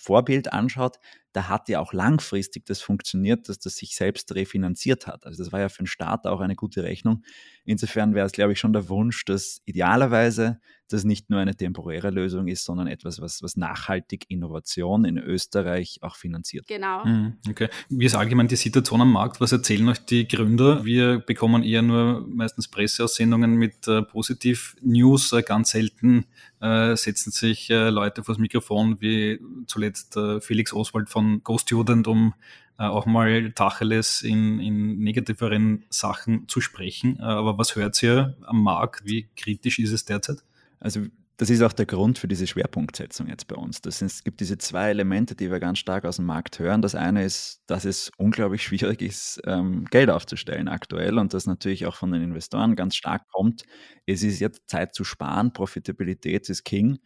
Vorbild 0.00 0.52
anschaut, 0.52 0.98
da 1.32 1.48
hat 1.48 1.68
ja 1.68 1.80
auch 1.80 1.92
langfristig 1.92 2.66
das 2.66 2.80
funktioniert, 2.80 3.48
dass 3.48 3.58
das 3.58 3.76
sich 3.76 3.94
selbst 3.96 4.34
refinanziert 4.34 5.06
hat. 5.06 5.24
Also 5.26 5.42
das 5.42 5.52
war 5.52 5.60
ja 5.60 5.68
für 5.68 5.82
den 5.84 5.86
Staat 5.86 6.26
auch 6.26 6.40
eine 6.40 6.56
gute 6.56 6.82
Rechnung. 6.82 7.22
Insofern 7.68 8.14
wäre 8.14 8.24
es, 8.24 8.32
glaube 8.32 8.54
ich, 8.54 8.58
schon 8.58 8.72
der 8.72 8.88
Wunsch, 8.88 9.26
dass 9.26 9.60
idealerweise 9.66 10.58
das 10.88 11.04
nicht 11.04 11.28
nur 11.28 11.38
eine 11.38 11.54
temporäre 11.54 12.08
Lösung 12.08 12.48
ist, 12.48 12.64
sondern 12.64 12.86
etwas, 12.86 13.20
was, 13.20 13.42
was 13.42 13.58
nachhaltig 13.58 14.24
Innovation 14.28 15.04
in 15.04 15.18
Österreich 15.18 15.98
auch 16.00 16.16
finanziert. 16.16 16.66
Genau. 16.66 17.04
Mhm, 17.04 17.34
okay. 17.46 17.68
Wie 17.90 18.06
ist 18.06 18.14
allgemein 18.14 18.48
die 18.48 18.56
Situation 18.56 19.02
am 19.02 19.12
Markt? 19.12 19.38
Was 19.42 19.52
erzählen 19.52 19.86
euch 19.90 19.98
die 19.98 20.26
Gründer? 20.26 20.82
Wir 20.86 21.18
bekommen 21.18 21.62
eher 21.62 21.82
nur 21.82 22.26
meistens 22.26 22.68
Presseaussendungen 22.68 23.56
mit 23.56 23.86
äh, 23.86 24.00
Positiv-News. 24.00 25.34
Äh, 25.34 25.42
ganz 25.42 25.72
selten 25.72 26.24
äh, 26.60 26.96
setzen 26.96 27.30
sich 27.30 27.70
äh, 27.70 27.90
Leute 27.90 28.24
vors 28.24 28.38
Mikrofon, 28.38 29.00
wie 29.00 29.40
zuletzt 29.66 30.16
äh, 30.16 30.40
Felix 30.40 30.72
Oswald 30.72 31.08
von 31.08 31.42
Go 31.44 31.58
Student, 31.58 32.06
um 32.08 32.34
äh, 32.78 32.84
auch 32.84 33.06
mal 33.06 33.52
Tacheles 33.52 34.22
in, 34.22 34.60
in 34.60 34.98
negativeren 34.98 35.84
Sachen 35.90 36.48
zu 36.48 36.60
sprechen. 36.60 37.18
Äh, 37.18 37.22
aber 37.22 37.58
was 37.58 37.76
hört 37.76 38.02
ihr 38.02 38.36
am 38.42 38.62
Markt? 38.62 39.02
Wie 39.04 39.28
kritisch 39.36 39.78
ist 39.78 39.92
es 39.92 40.04
derzeit? 40.04 40.44
Also 40.80 41.06
das 41.38 41.50
ist 41.50 41.62
auch 41.62 41.72
der 41.72 41.86
Grund 41.86 42.18
für 42.18 42.26
diese 42.26 42.48
Schwerpunktsetzung 42.48 43.28
jetzt 43.28 43.46
bei 43.46 43.54
uns. 43.54 43.80
Das 43.80 44.02
ist, 44.02 44.12
es 44.12 44.24
gibt 44.24 44.40
diese 44.40 44.58
zwei 44.58 44.90
Elemente, 44.90 45.36
die 45.36 45.52
wir 45.52 45.60
ganz 45.60 45.78
stark 45.78 46.04
aus 46.04 46.16
dem 46.16 46.26
Markt 46.26 46.58
hören. 46.58 46.82
Das 46.82 46.96
eine 46.96 47.24
ist, 47.24 47.62
dass 47.68 47.84
es 47.84 48.10
unglaublich 48.18 48.62
schwierig 48.64 49.00
ist, 49.00 49.40
ähm, 49.46 49.84
Geld 49.84 50.10
aufzustellen 50.10 50.66
aktuell 50.66 51.16
und 51.16 51.32
das 51.32 51.46
natürlich 51.46 51.86
auch 51.86 51.94
von 51.94 52.10
den 52.10 52.22
Investoren 52.22 52.74
ganz 52.74 52.96
stark 52.96 53.22
kommt. 53.28 53.62
Es 54.04 54.24
ist 54.24 54.40
jetzt 54.40 54.68
Zeit 54.68 54.94
zu 54.96 55.04
sparen, 55.04 55.52
Profitabilität 55.52 56.48
ist 56.50 56.64
King 56.64 56.98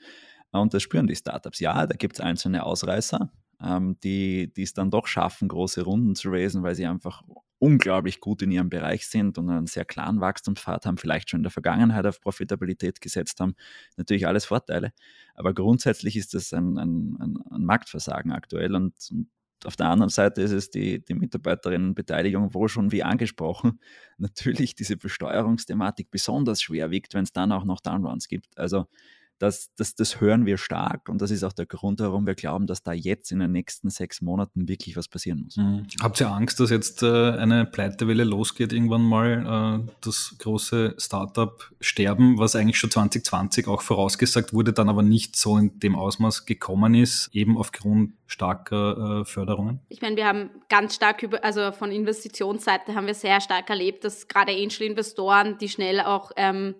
und 0.50 0.72
das 0.72 0.82
spüren 0.82 1.06
die 1.06 1.16
Startups. 1.16 1.60
Ja, 1.60 1.86
da 1.86 1.94
gibt 1.94 2.14
es 2.16 2.20
einzelne 2.20 2.64
Ausreißer, 2.64 3.30
ähm, 3.62 3.98
die, 4.02 4.50
die 4.54 4.62
es 4.62 4.72
dann 4.72 4.90
doch 4.90 5.08
schaffen, 5.08 5.48
große 5.48 5.82
Runden 5.82 6.14
zu 6.14 6.30
raisen, 6.30 6.62
weil 6.62 6.74
sie 6.74 6.86
einfach 6.86 7.22
unglaublich 7.62 8.18
gut 8.18 8.42
in 8.42 8.50
ihrem 8.50 8.68
Bereich 8.70 9.06
sind 9.06 9.38
und 9.38 9.48
einen 9.48 9.68
sehr 9.68 9.84
klaren 9.84 10.20
Wachstumspfad 10.20 10.84
haben, 10.84 10.96
vielleicht 10.98 11.30
schon 11.30 11.38
in 11.38 11.44
der 11.44 11.52
Vergangenheit 11.52 12.04
auf 12.06 12.20
Profitabilität 12.20 13.00
gesetzt 13.00 13.38
haben. 13.38 13.54
Natürlich 13.96 14.26
alles 14.26 14.46
Vorteile. 14.46 14.92
Aber 15.36 15.54
grundsätzlich 15.54 16.16
ist 16.16 16.34
das 16.34 16.52
ein, 16.52 16.76
ein, 16.76 17.16
ein, 17.52 17.64
Marktversagen 17.64 18.32
aktuell 18.32 18.74
und, 18.74 18.94
und 19.12 19.28
auf 19.64 19.76
der 19.76 19.86
anderen 19.86 20.10
Seite 20.10 20.42
ist 20.42 20.50
es 20.50 20.70
die, 20.70 21.04
die 21.04 21.14
Mitarbeiterinnenbeteiligung, 21.14 22.52
wo 22.52 22.66
schon 22.66 22.90
wie 22.90 23.04
angesprochen, 23.04 23.78
natürlich 24.18 24.74
diese 24.74 24.96
Besteuerungsthematik 24.96 26.10
besonders 26.10 26.62
schwer 26.62 26.90
wiegt, 26.90 27.14
wenn 27.14 27.22
es 27.22 27.32
dann 27.32 27.52
auch 27.52 27.64
noch 27.64 27.80
Downruns 27.80 28.26
gibt. 28.26 28.58
Also 28.58 28.86
das, 29.42 29.74
das, 29.74 29.96
das 29.96 30.20
hören 30.20 30.46
wir 30.46 30.56
stark 30.56 31.08
und 31.08 31.20
das 31.20 31.32
ist 31.32 31.42
auch 31.42 31.52
der 31.52 31.66
Grund, 31.66 31.98
warum 31.98 32.28
wir 32.28 32.36
glauben, 32.36 32.68
dass 32.68 32.84
da 32.84 32.92
jetzt 32.92 33.32
in 33.32 33.40
den 33.40 33.50
nächsten 33.50 33.90
sechs 33.90 34.22
Monaten 34.22 34.68
wirklich 34.68 34.96
was 34.96 35.08
passieren 35.08 35.40
muss. 35.42 35.56
Mhm. 35.56 35.88
Habt 36.00 36.20
ihr 36.20 36.30
Angst, 36.30 36.60
dass 36.60 36.70
jetzt 36.70 37.02
äh, 37.02 37.32
eine 37.32 37.66
Pleitewelle 37.66 38.22
losgeht, 38.22 38.72
irgendwann 38.72 39.02
mal 39.02 39.82
äh, 39.84 39.92
das 40.00 40.36
große 40.38 40.94
Startup-Sterben, 40.96 42.38
was 42.38 42.54
eigentlich 42.54 42.78
schon 42.78 42.92
2020 42.92 43.66
auch 43.66 43.82
vorausgesagt 43.82 44.52
wurde, 44.54 44.72
dann 44.72 44.88
aber 44.88 45.02
nicht 45.02 45.34
so 45.34 45.58
in 45.58 45.76
dem 45.80 45.96
Ausmaß 45.96 46.46
gekommen 46.46 46.94
ist, 46.94 47.28
eben 47.32 47.58
aufgrund 47.58 48.12
starker 48.28 49.22
äh, 49.22 49.24
Förderungen? 49.24 49.80
Ich 49.88 50.02
meine, 50.02 50.14
wir 50.14 50.26
haben 50.26 50.50
ganz 50.68 50.94
stark 50.94 51.24
über, 51.24 51.42
also 51.42 51.72
von 51.72 51.90
Investitionsseite 51.90 52.94
haben 52.94 53.08
wir 53.08 53.14
sehr 53.14 53.40
stark 53.40 53.68
erlebt, 53.70 54.04
dass 54.04 54.28
gerade 54.28 54.52
Angel-Investoren, 54.52 55.58
die 55.58 55.68
schnell 55.68 56.00
auch 56.00 56.30
ähm, 56.36 56.76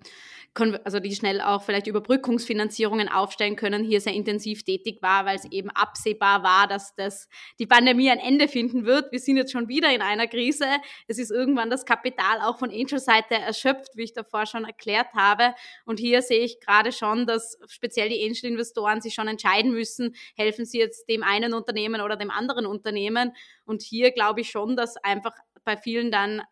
also 0.85 1.01
die 1.01 1.15
schnell 1.15 1.41
auch 1.41 1.63
vielleicht 1.63 1.87
Überbrückungsfinanzierungen 1.87 3.09
aufstellen 3.09 3.57
können, 3.57 3.85
hier 3.85 4.01
sehr 4.01 4.13
intensiv 4.13 4.65
tätig 4.65 5.01
war, 5.01 5.25
weil 5.25 5.37
es 5.37 5.51
eben 5.51 5.71
absehbar 5.71 6.43
war, 6.43 6.67
dass 6.69 6.95
das, 6.95 7.29
die 7.59 7.67
Pandemie 7.67 8.11
ein 8.11 8.19
Ende 8.19 8.49
finden 8.49 8.85
wird. 8.85 9.11
Wir 9.13 9.19
sind 9.19 9.39
jetzt 9.39 9.53
schon 9.53 9.69
wieder 9.69 9.91
in 9.95 10.03
einer 10.03 10.27
Krise. 10.27 10.67
Es 11.09 11.19
ist 11.19 11.31
irgendwann 11.31 11.71
das 11.71 11.87
Kapital 11.87 12.41
auch 12.43 12.59
von 12.59 12.71
Angel-Seite 12.71 13.35
erschöpft, 13.35 13.97
wie 13.97 14.03
ich 14.03 14.13
davor 14.13 14.45
schon 14.45 14.65
erklärt 14.65 15.15
habe. 15.15 15.55
Und 15.87 15.99
hier 15.99 16.21
sehe 16.21 16.41
ich 16.41 16.61
gerade 16.61 16.93
schon, 16.93 17.27
dass 17.27 17.59
speziell 17.69 18.11
die 18.11 18.23
Angel-Investoren 18.23 19.01
sich 19.01 19.15
schon 19.15 19.29
entscheiden 19.29 19.73
müssen, 19.73 20.15
helfen 20.35 20.67
sie 20.67 20.79
jetzt 20.79 21.09
dem 21.09 21.23
einen 21.23 21.55
Unternehmen 21.55 22.03
oder 22.03 22.17
dem 22.17 22.31
anderen 22.31 22.67
Unternehmen. 22.67 23.33
Und 23.65 23.81
hier 23.81 24.11
glaube 24.11 24.43
ich 24.43 24.51
schon, 24.51 24.77
dass 24.77 24.97
einfach 24.99 25.33
bei 25.65 25.77
vielen 25.77 26.11
dann 26.11 26.43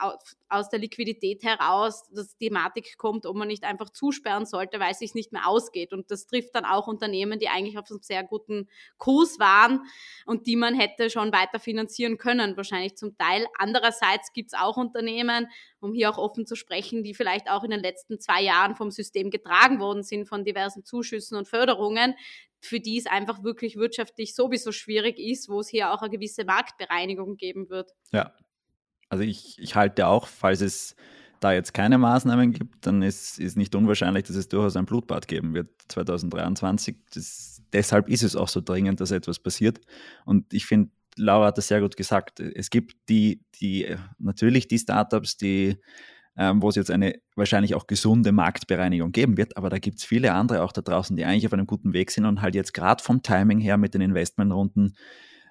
aus 0.48 0.68
der 0.68 0.78
Liquidität 0.78 1.42
heraus 1.42 2.08
dass 2.10 2.36
die 2.36 2.48
Thematik 2.48 2.96
kommt, 2.98 3.26
ob 3.26 3.36
man 3.36 3.48
nicht 3.48 3.64
einfach 3.64 3.90
zusperren 3.90 4.46
sollte, 4.46 4.80
weil 4.80 4.92
es 4.92 4.98
sich 4.98 5.14
nicht 5.14 5.32
mehr 5.32 5.46
ausgeht. 5.46 5.92
Und 5.92 6.10
das 6.10 6.26
trifft 6.26 6.54
dann 6.54 6.64
auch 6.64 6.86
Unternehmen, 6.86 7.38
die 7.38 7.48
eigentlich 7.48 7.78
auf 7.78 7.90
einem 7.90 8.00
sehr 8.02 8.24
guten 8.24 8.68
Kurs 8.98 9.38
waren 9.38 9.82
und 10.26 10.46
die 10.46 10.56
man 10.56 10.74
hätte 10.74 11.10
schon 11.10 11.32
weiter 11.32 11.58
finanzieren 11.58 12.18
können, 12.18 12.56
wahrscheinlich 12.56 12.96
zum 12.96 13.16
Teil. 13.16 13.46
Andererseits 13.58 14.32
gibt 14.32 14.52
es 14.52 14.58
auch 14.58 14.76
Unternehmen, 14.76 15.48
um 15.80 15.92
hier 15.92 16.10
auch 16.10 16.18
offen 16.18 16.46
zu 16.46 16.56
sprechen, 16.56 17.02
die 17.02 17.14
vielleicht 17.14 17.50
auch 17.50 17.64
in 17.64 17.70
den 17.70 17.80
letzten 17.80 18.20
zwei 18.20 18.42
Jahren 18.42 18.74
vom 18.74 18.90
System 18.90 19.30
getragen 19.30 19.80
worden 19.80 20.02
sind, 20.02 20.26
von 20.26 20.44
diversen 20.44 20.84
Zuschüssen 20.84 21.36
und 21.36 21.48
Förderungen, 21.48 22.14
für 22.60 22.80
die 22.80 22.98
es 22.98 23.06
einfach 23.06 23.42
wirklich 23.42 23.76
wirtschaftlich 23.76 24.34
sowieso 24.34 24.72
schwierig 24.72 25.18
ist, 25.18 25.48
wo 25.48 25.60
es 25.60 25.68
hier 25.68 25.92
auch 25.92 26.02
eine 26.02 26.10
gewisse 26.10 26.44
Marktbereinigung 26.44 27.36
geben 27.36 27.70
wird. 27.70 27.92
Ja, 28.12 28.34
also 29.10 29.24
ich, 29.24 29.58
ich 29.58 29.74
halte 29.74 30.06
auch, 30.06 30.26
falls 30.26 30.62
es 30.62 30.96
da 31.40 31.52
jetzt 31.52 31.74
keine 31.74 31.98
Maßnahmen 31.98 32.52
gibt, 32.52 32.86
dann 32.86 33.02
ist, 33.02 33.40
es 33.40 33.56
nicht 33.56 33.74
unwahrscheinlich, 33.74 34.24
dass 34.24 34.36
es 34.36 34.48
durchaus 34.48 34.76
ein 34.76 34.86
Blutbad 34.86 35.26
geben 35.26 35.52
wird 35.52 35.68
2023. 35.88 36.96
Das, 37.12 37.62
deshalb 37.72 38.08
ist 38.08 38.22
es 38.22 38.36
auch 38.36 38.48
so 38.48 38.60
dringend, 38.60 39.00
dass 39.00 39.10
etwas 39.10 39.38
passiert. 39.38 39.80
Und 40.24 40.52
ich 40.54 40.66
finde, 40.66 40.90
Laura 41.16 41.46
hat 41.46 41.58
das 41.58 41.68
sehr 41.68 41.80
gut 41.80 41.96
gesagt. 41.96 42.40
Es 42.40 42.70
gibt 42.70 42.96
die, 43.08 43.42
die 43.60 43.96
natürlich 44.18 44.68
die 44.68 44.78
Startups, 44.78 45.36
die, 45.36 45.78
ähm, 46.36 46.62
wo 46.62 46.68
es 46.68 46.76
jetzt 46.76 46.90
eine 46.90 47.14
wahrscheinlich 47.34 47.74
auch 47.74 47.86
gesunde 47.86 48.32
Marktbereinigung 48.32 49.10
geben 49.10 49.36
wird, 49.36 49.56
aber 49.56 49.70
da 49.70 49.78
gibt 49.78 49.98
es 49.98 50.04
viele 50.04 50.32
andere 50.32 50.62
auch 50.62 50.72
da 50.72 50.82
draußen, 50.82 51.16
die 51.16 51.24
eigentlich 51.24 51.46
auf 51.46 51.52
einem 51.52 51.66
guten 51.66 51.94
Weg 51.94 52.10
sind 52.12 52.26
und 52.26 52.42
halt 52.42 52.54
jetzt 52.54 52.74
gerade 52.74 53.02
vom 53.02 53.22
Timing 53.22 53.58
her 53.58 53.76
mit 53.76 53.94
den 53.94 54.02
Investmentrunden 54.02 54.94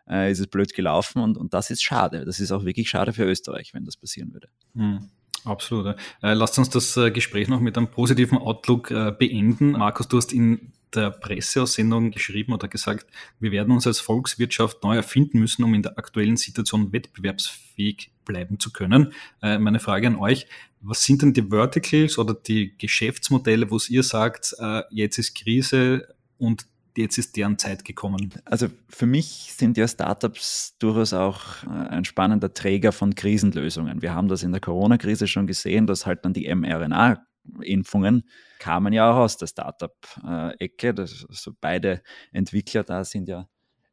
äh, 0.10 0.32
ist 0.32 0.39
es 0.39 0.48
blöd 0.48 0.74
gelaufen 0.74 1.22
und, 1.22 1.38
und 1.38 1.54
das 1.54 1.69
ist 1.69 1.84
schade. 1.84 2.26
Das 2.26 2.39
ist 2.39 2.52
auch 2.52 2.65
wirklich 2.65 2.89
schade 2.89 3.13
für 3.13 3.24
Österreich, 3.24 3.74
wenn 3.74 3.86
das 3.86 3.98
passieren 3.98 4.34
würde. 4.34 4.50
Hm. 4.76 5.10
Absolut. 5.45 5.95
Äh, 6.22 6.34
lasst 6.34 6.58
uns 6.60 6.69
das 6.69 6.98
äh, 6.98 7.12
Gespräch 7.12 7.48
noch 7.48 7.62
mit 7.62 7.78
einem 7.78 7.89
positiven 7.89 8.38
Outlook 8.38 8.91
äh, 8.91 9.13
beenden. 9.17 9.72
Markus, 9.72 10.08
du 10.08 10.17
hast 10.17 10.34
in 10.34 10.74
der 10.93 11.12
Presseaussendung 11.12 12.12
geschrieben 12.12 12.54
oder 12.54 12.67
gesagt, 12.67 13.08
wir 13.39 13.52
werden 13.52 13.72
uns 13.72 13.86
als 13.86 14.00
Volkswirtschaft 14.00 14.84
neu 14.84 14.95
erfinden 14.95 15.39
müssen, 15.39 15.63
um 15.63 15.74
in 15.74 15.84
der 15.84 15.98
aktuellen 15.98 16.38
Situation 16.38 16.91
wettbewerbsfähig 16.91 18.12
bleiben 18.26 18.60
zu 18.60 18.72
können. 18.72 19.13
Äh, 19.41 19.60
meine 19.60 19.80
Frage 19.80 20.08
an 20.08 20.15
euch, 20.15 20.48
was 20.82 21.04
sind 21.04 21.22
denn 21.22 21.34
die 21.34 21.43
Verticals 21.43 22.17
oder 22.17 22.34
die 22.34 22.76
Geschäftsmodelle, 22.78 23.69
wo 23.69 23.80
ihr 23.89 24.04
sagt, 24.04 24.56
äh, 24.60 24.84
jetzt 24.89 25.17
ist 25.17 25.36
Krise 25.36 26.08
und 26.38 26.65
jetzt 27.00 27.18
ist 27.18 27.36
deren 27.36 27.58
Zeit 27.58 27.86
gekommen? 27.86 28.34
Also 28.46 28.68
für 28.88 29.06
mich 29.06 29.54
sind 29.56 29.78
ja 29.78 29.88
Startups 29.88 30.76
durchaus 30.80 31.14
auch 31.14 31.64
äh, 31.64 31.70
ein 31.70 32.06
spannender 32.06 32.54
Träger 32.54 32.92
von 32.92 33.16
Krisenlösungen. 33.16 34.02
Wir 34.02 34.14
haben 34.14 34.28
das 34.28 34.44
in 34.44 34.52
der 34.52 34.62
Corona-Krise 34.62 35.28
schon 35.28 35.48
gesehen, 35.48 35.88
dass 35.88 36.06
halt 36.06 36.26
dann 36.26 36.34
die 36.34 36.54
mRNA-Impfungen 36.54 38.24
kamen 38.60 38.94
ja 38.94 39.12
auch 39.12 39.18
aus 39.18 39.38
der 39.38 39.48
Startup-Ecke. 39.48 40.94
Also 40.98 41.52
beide 41.60 42.02
Entwickler 42.32 42.84
da 42.84 43.04
sind 43.04 43.28
ja 43.28 43.48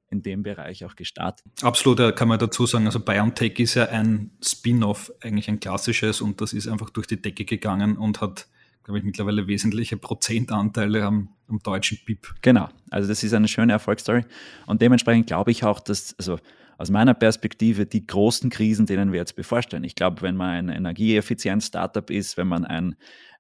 in 0.09 0.23
dem 0.23 0.43
Bereich 0.43 0.85
auch 0.85 0.95
gestartet. 0.95 1.47
Absolut, 1.63 1.99
da 1.99 2.13
kann 2.13 2.29
man 2.29 2.39
dazu 2.39 2.67
sagen, 2.67 2.87
also 2.87 3.01
BioNTech 3.01 3.59
ist 3.59 3.75
ja 3.75 3.87
ein 3.87 4.31
Spin-off, 4.43 5.13
eigentlich 5.21 5.49
ein 5.49 5.61
klassisches 5.61 6.21
und 6.21 6.41
das 6.41 6.53
ist 6.53 6.69
einfach 6.69 6.91
durch 6.91 7.07
die 7.07 7.21
Decke 7.21 7.45
gegangen 7.45 7.97
und 7.97 8.21
hat 8.21 8.49
glaube 8.87 9.01
ich, 9.01 9.05
mittlerweile 9.05 9.49
wesentliche 9.49 9.97
Prozentanteile 9.97 11.05
am, 11.05 11.31
am 11.49 11.59
deutschen 11.59 11.99
BIP. 12.07 12.37
Genau, 12.41 12.69
also 12.89 13.09
das 13.09 13.25
ist 13.25 13.35
eine 13.35 13.49
schöne 13.49 13.73
Erfolgsstory. 13.73 14.25
Und 14.67 14.81
dementsprechend 14.81 15.27
glaube 15.27 15.51
ich 15.51 15.65
auch, 15.65 15.81
dass, 15.81 16.15
also 16.19 16.39
aus 16.79 16.89
meiner 16.91 17.15
Perspektive, 17.15 17.87
die 17.87 18.07
großen 18.07 18.49
Krisen, 18.49 18.87
denen 18.87 19.11
wir 19.11 19.19
jetzt 19.19 19.35
bevorstehen. 19.35 19.83
Ich 19.83 19.97
glaube, 19.97 20.23
wenn 20.23 20.37
man 20.37 20.51
ein 20.51 20.69
Energieeffizienz-Startup 20.69 22.09
ist, 22.11 22.37
wenn 22.37 22.47
man 22.47 22.65
ein 22.65 22.95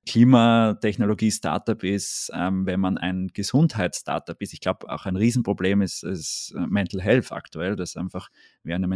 Klimatechnologie-Startup 0.08 1.80
ist, 1.84 2.32
ähm, 2.34 2.66
wenn 2.66 2.80
man 2.80 2.98
ein 2.98 3.28
Gesundheits-Startup 3.32 4.40
ist, 4.42 4.52
ich 4.52 4.60
glaube, 4.60 4.88
auch 4.88 5.06
ein 5.06 5.14
Riesenproblem 5.14 5.80
ist, 5.80 6.02
ist 6.02 6.54
Mental 6.56 7.00
Health 7.00 7.30
aktuell, 7.30 7.76
dass 7.76 7.96
einfach 7.96 8.30
wir 8.64 8.74
eine 8.74 8.88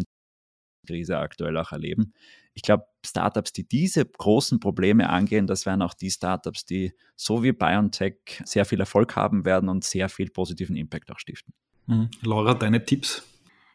Krise 0.87 1.19
aktuell 1.19 1.57
auch 1.57 1.73
erleben. 1.73 2.13
Ich 2.55 2.63
glaube, 2.63 2.85
Startups, 3.05 3.53
die 3.53 3.67
diese 3.67 4.05
großen 4.05 4.61
Probleme 4.61 5.09
angehen, 5.09 5.47
das 5.47 5.67
werden 5.67 5.83
auch 5.83 5.95
die 5.95 6.11
Startups, 6.11 6.65
die 6.65 6.93
so 7.17 7.43
wie 7.43 7.53
BioNTech 7.53 8.43
sehr 8.45 8.65
viel 8.65 8.81
Erfolg 8.81 9.17
haben 9.17 9.45
werden 9.45 9.69
und 9.69 9.85
sehr 9.85 10.09
viel 10.09 10.31
positiven 10.31 10.77
Impact 10.77 11.11
auch 11.11 11.19
stiften. 11.19 11.55
Mhm. 11.87 12.11
Laura, 12.23 12.55
deine 12.55 12.85
Tipps? 12.85 13.23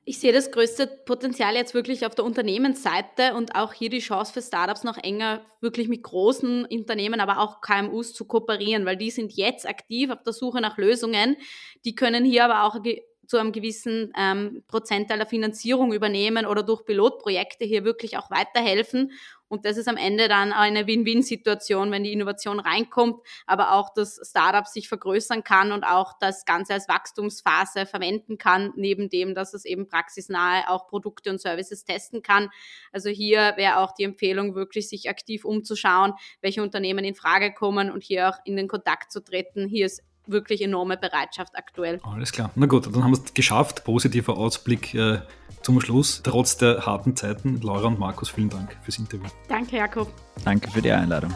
Ich 0.07 0.19
sehe 0.19 0.31
das 0.31 0.51
größte 0.51 0.85
Potenzial 0.85 1.55
jetzt 1.55 1.73
wirklich 1.73 2.05
auf 2.05 2.13
der 2.13 2.25
Unternehmensseite 2.25 3.33
und 3.33 3.55
auch 3.55 3.73
hier 3.73 3.89
die 3.89 3.99
Chance 3.99 4.33
für 4.33 4.41
Startups 4.43 4.83
noch 4.83 4.97
enger 4.97 5.41
wirklich 5.61 5.87
mit 5.87 6.03
großen 6.03 6.65
Unternehmen, 6.65 7.19
aber 7.19 7.39
auch 7.39 7.59
KMUs 7.59 8.13
zu 8.13 8.25
kooperieren, 8.25 8.85
weil 8.85 8.97
die 8.97 9.09
sind 9.09 9.33
jetzt 9.33 9.67
aktiv 9.67 10.11
auf 10.11 10.21
der 10.21 10.33
Suche 10.33 10.61
nach 10.61 10.77
Lösungen. 10.77 11.37
Die 11.85 11.95
können 11.95 12.23
hier 12.23 12.45
aber 12.45 12.65
auch 12.65 12.83
zu 13.27 13.37
einem 13.37 13.51
gewissen 13.51 14.11
ähm, 14.17 14.63
Prozentteil 14.67 15.17
der 15.17 15.27
Finanzierung 15.27 15.93
übernehmen 15.93 16.45
oder 16.45 16.63
durch 16.63 16.85
Pilotprojekte 16.85 17.65
hier 17.65 17.83
wirklich 17.83 18.17
auch 18.17 18.29
weiterhelfen. 18.29 19.11
Und 19.47 19.65
das 19.65 19.77
ist 19.77 19.87
am 19.87 19.97
Ende 19.97 20.27
dann 20.27 20.51
eine 20.53 20.87
Win-Win-Situation, 20.87 21.91
wenn 21.91 22.03
die 22.03 22.11
Innovation 22.11 22.59
reinkommt, 22.59 23.21
aber 23.45 23.73
auch 23.73 23.93
das 23.93 24.19
Startup 24.23 24.65
sich 24.65 24.89
vergrößern 24.89 25.43
kann 25.43 25.71
und 25.71 25.83
auch 25.83 26.13
das 26.19 26.45
Ganze 26.45 26.73
als 26.73 26.87
Wachstumsphase 26.87 27.85
verwenden 27.85 28.37
kann, 28.39 28.73
neben 28.75 29.09
dem, 29.09 29.35
dass 29.35 29.53
es 29.53 29.65
eben 29.65 29.87
praxisnahe 29.87 30.67
auch 30.67 30.87
Produkte 30.87 31.29
und 31.29 31.39
Services 31.39 31.85
testen 31.85 32.23
kann. 32.23 32.49
Also 32.91 33.09
hier 33.09 33.53
wäre 33.55 33.77
auch 33.77 33.93
die 33.93 34.03
Empfehlung, 34.03 34.55
wirklich 34.55 34.89
sich 34.89 35.09
aktiv 35.09 35.45
umzuschauen, 35.45 36.13
welche 36.41 36.63
Unternehmen 36.63 37.05
in 37.05 37.15
Frage 37.15 37.53
kommen 37.53 37.91
und 37.91 38.03
hier 38.03 38.29
auch 38.29 38.39
in 38.45 38.55
den 38.57 38.67
Kontakt 38.67 39.11
zu 39.11 39.23
treten. 39.23 39.67
Hier 39.67 39.85
ist 39.85 40.01
wirklich 40.27 40.61
enorme 40.61 40.97
Bereitschaft 40.97 41.55
aktuell. 41.55 41.99
Alles 42.03 42.31
klar. 42.31 42.51
Na 42.55 42.65
gut, 42.65 42.85
dann 42.87 43.03
haben 43.03 43.11
wir 43.11 43.23
es 43.23 43.33
geschafft. 43.33 43.83
Positiver 43.83 44.37
Ausblick 44.37 44.93
äh, 44.93 45.19
zum 45.61 45.81
Schluss, 45.81 46.21
trotz 46.23 46.57
der 46.57 46.85
harten 46.85 47.15
Zeiten. 47.15 47.61
Laura 47.61 47.87
und 47.87 47.99
Markus, 47.99 48.29
vielen 48.29 48.49
Dank 48.49 48.77
fürs 48.83 48.99
Interview. 48.99 49.27
Danke, 49.47 49.77
Jakob. 49.77 50.11
Danke 50.43 50.69
für 50.69 50.81
die 50.81 50.91
Einladung. 50.91 51.33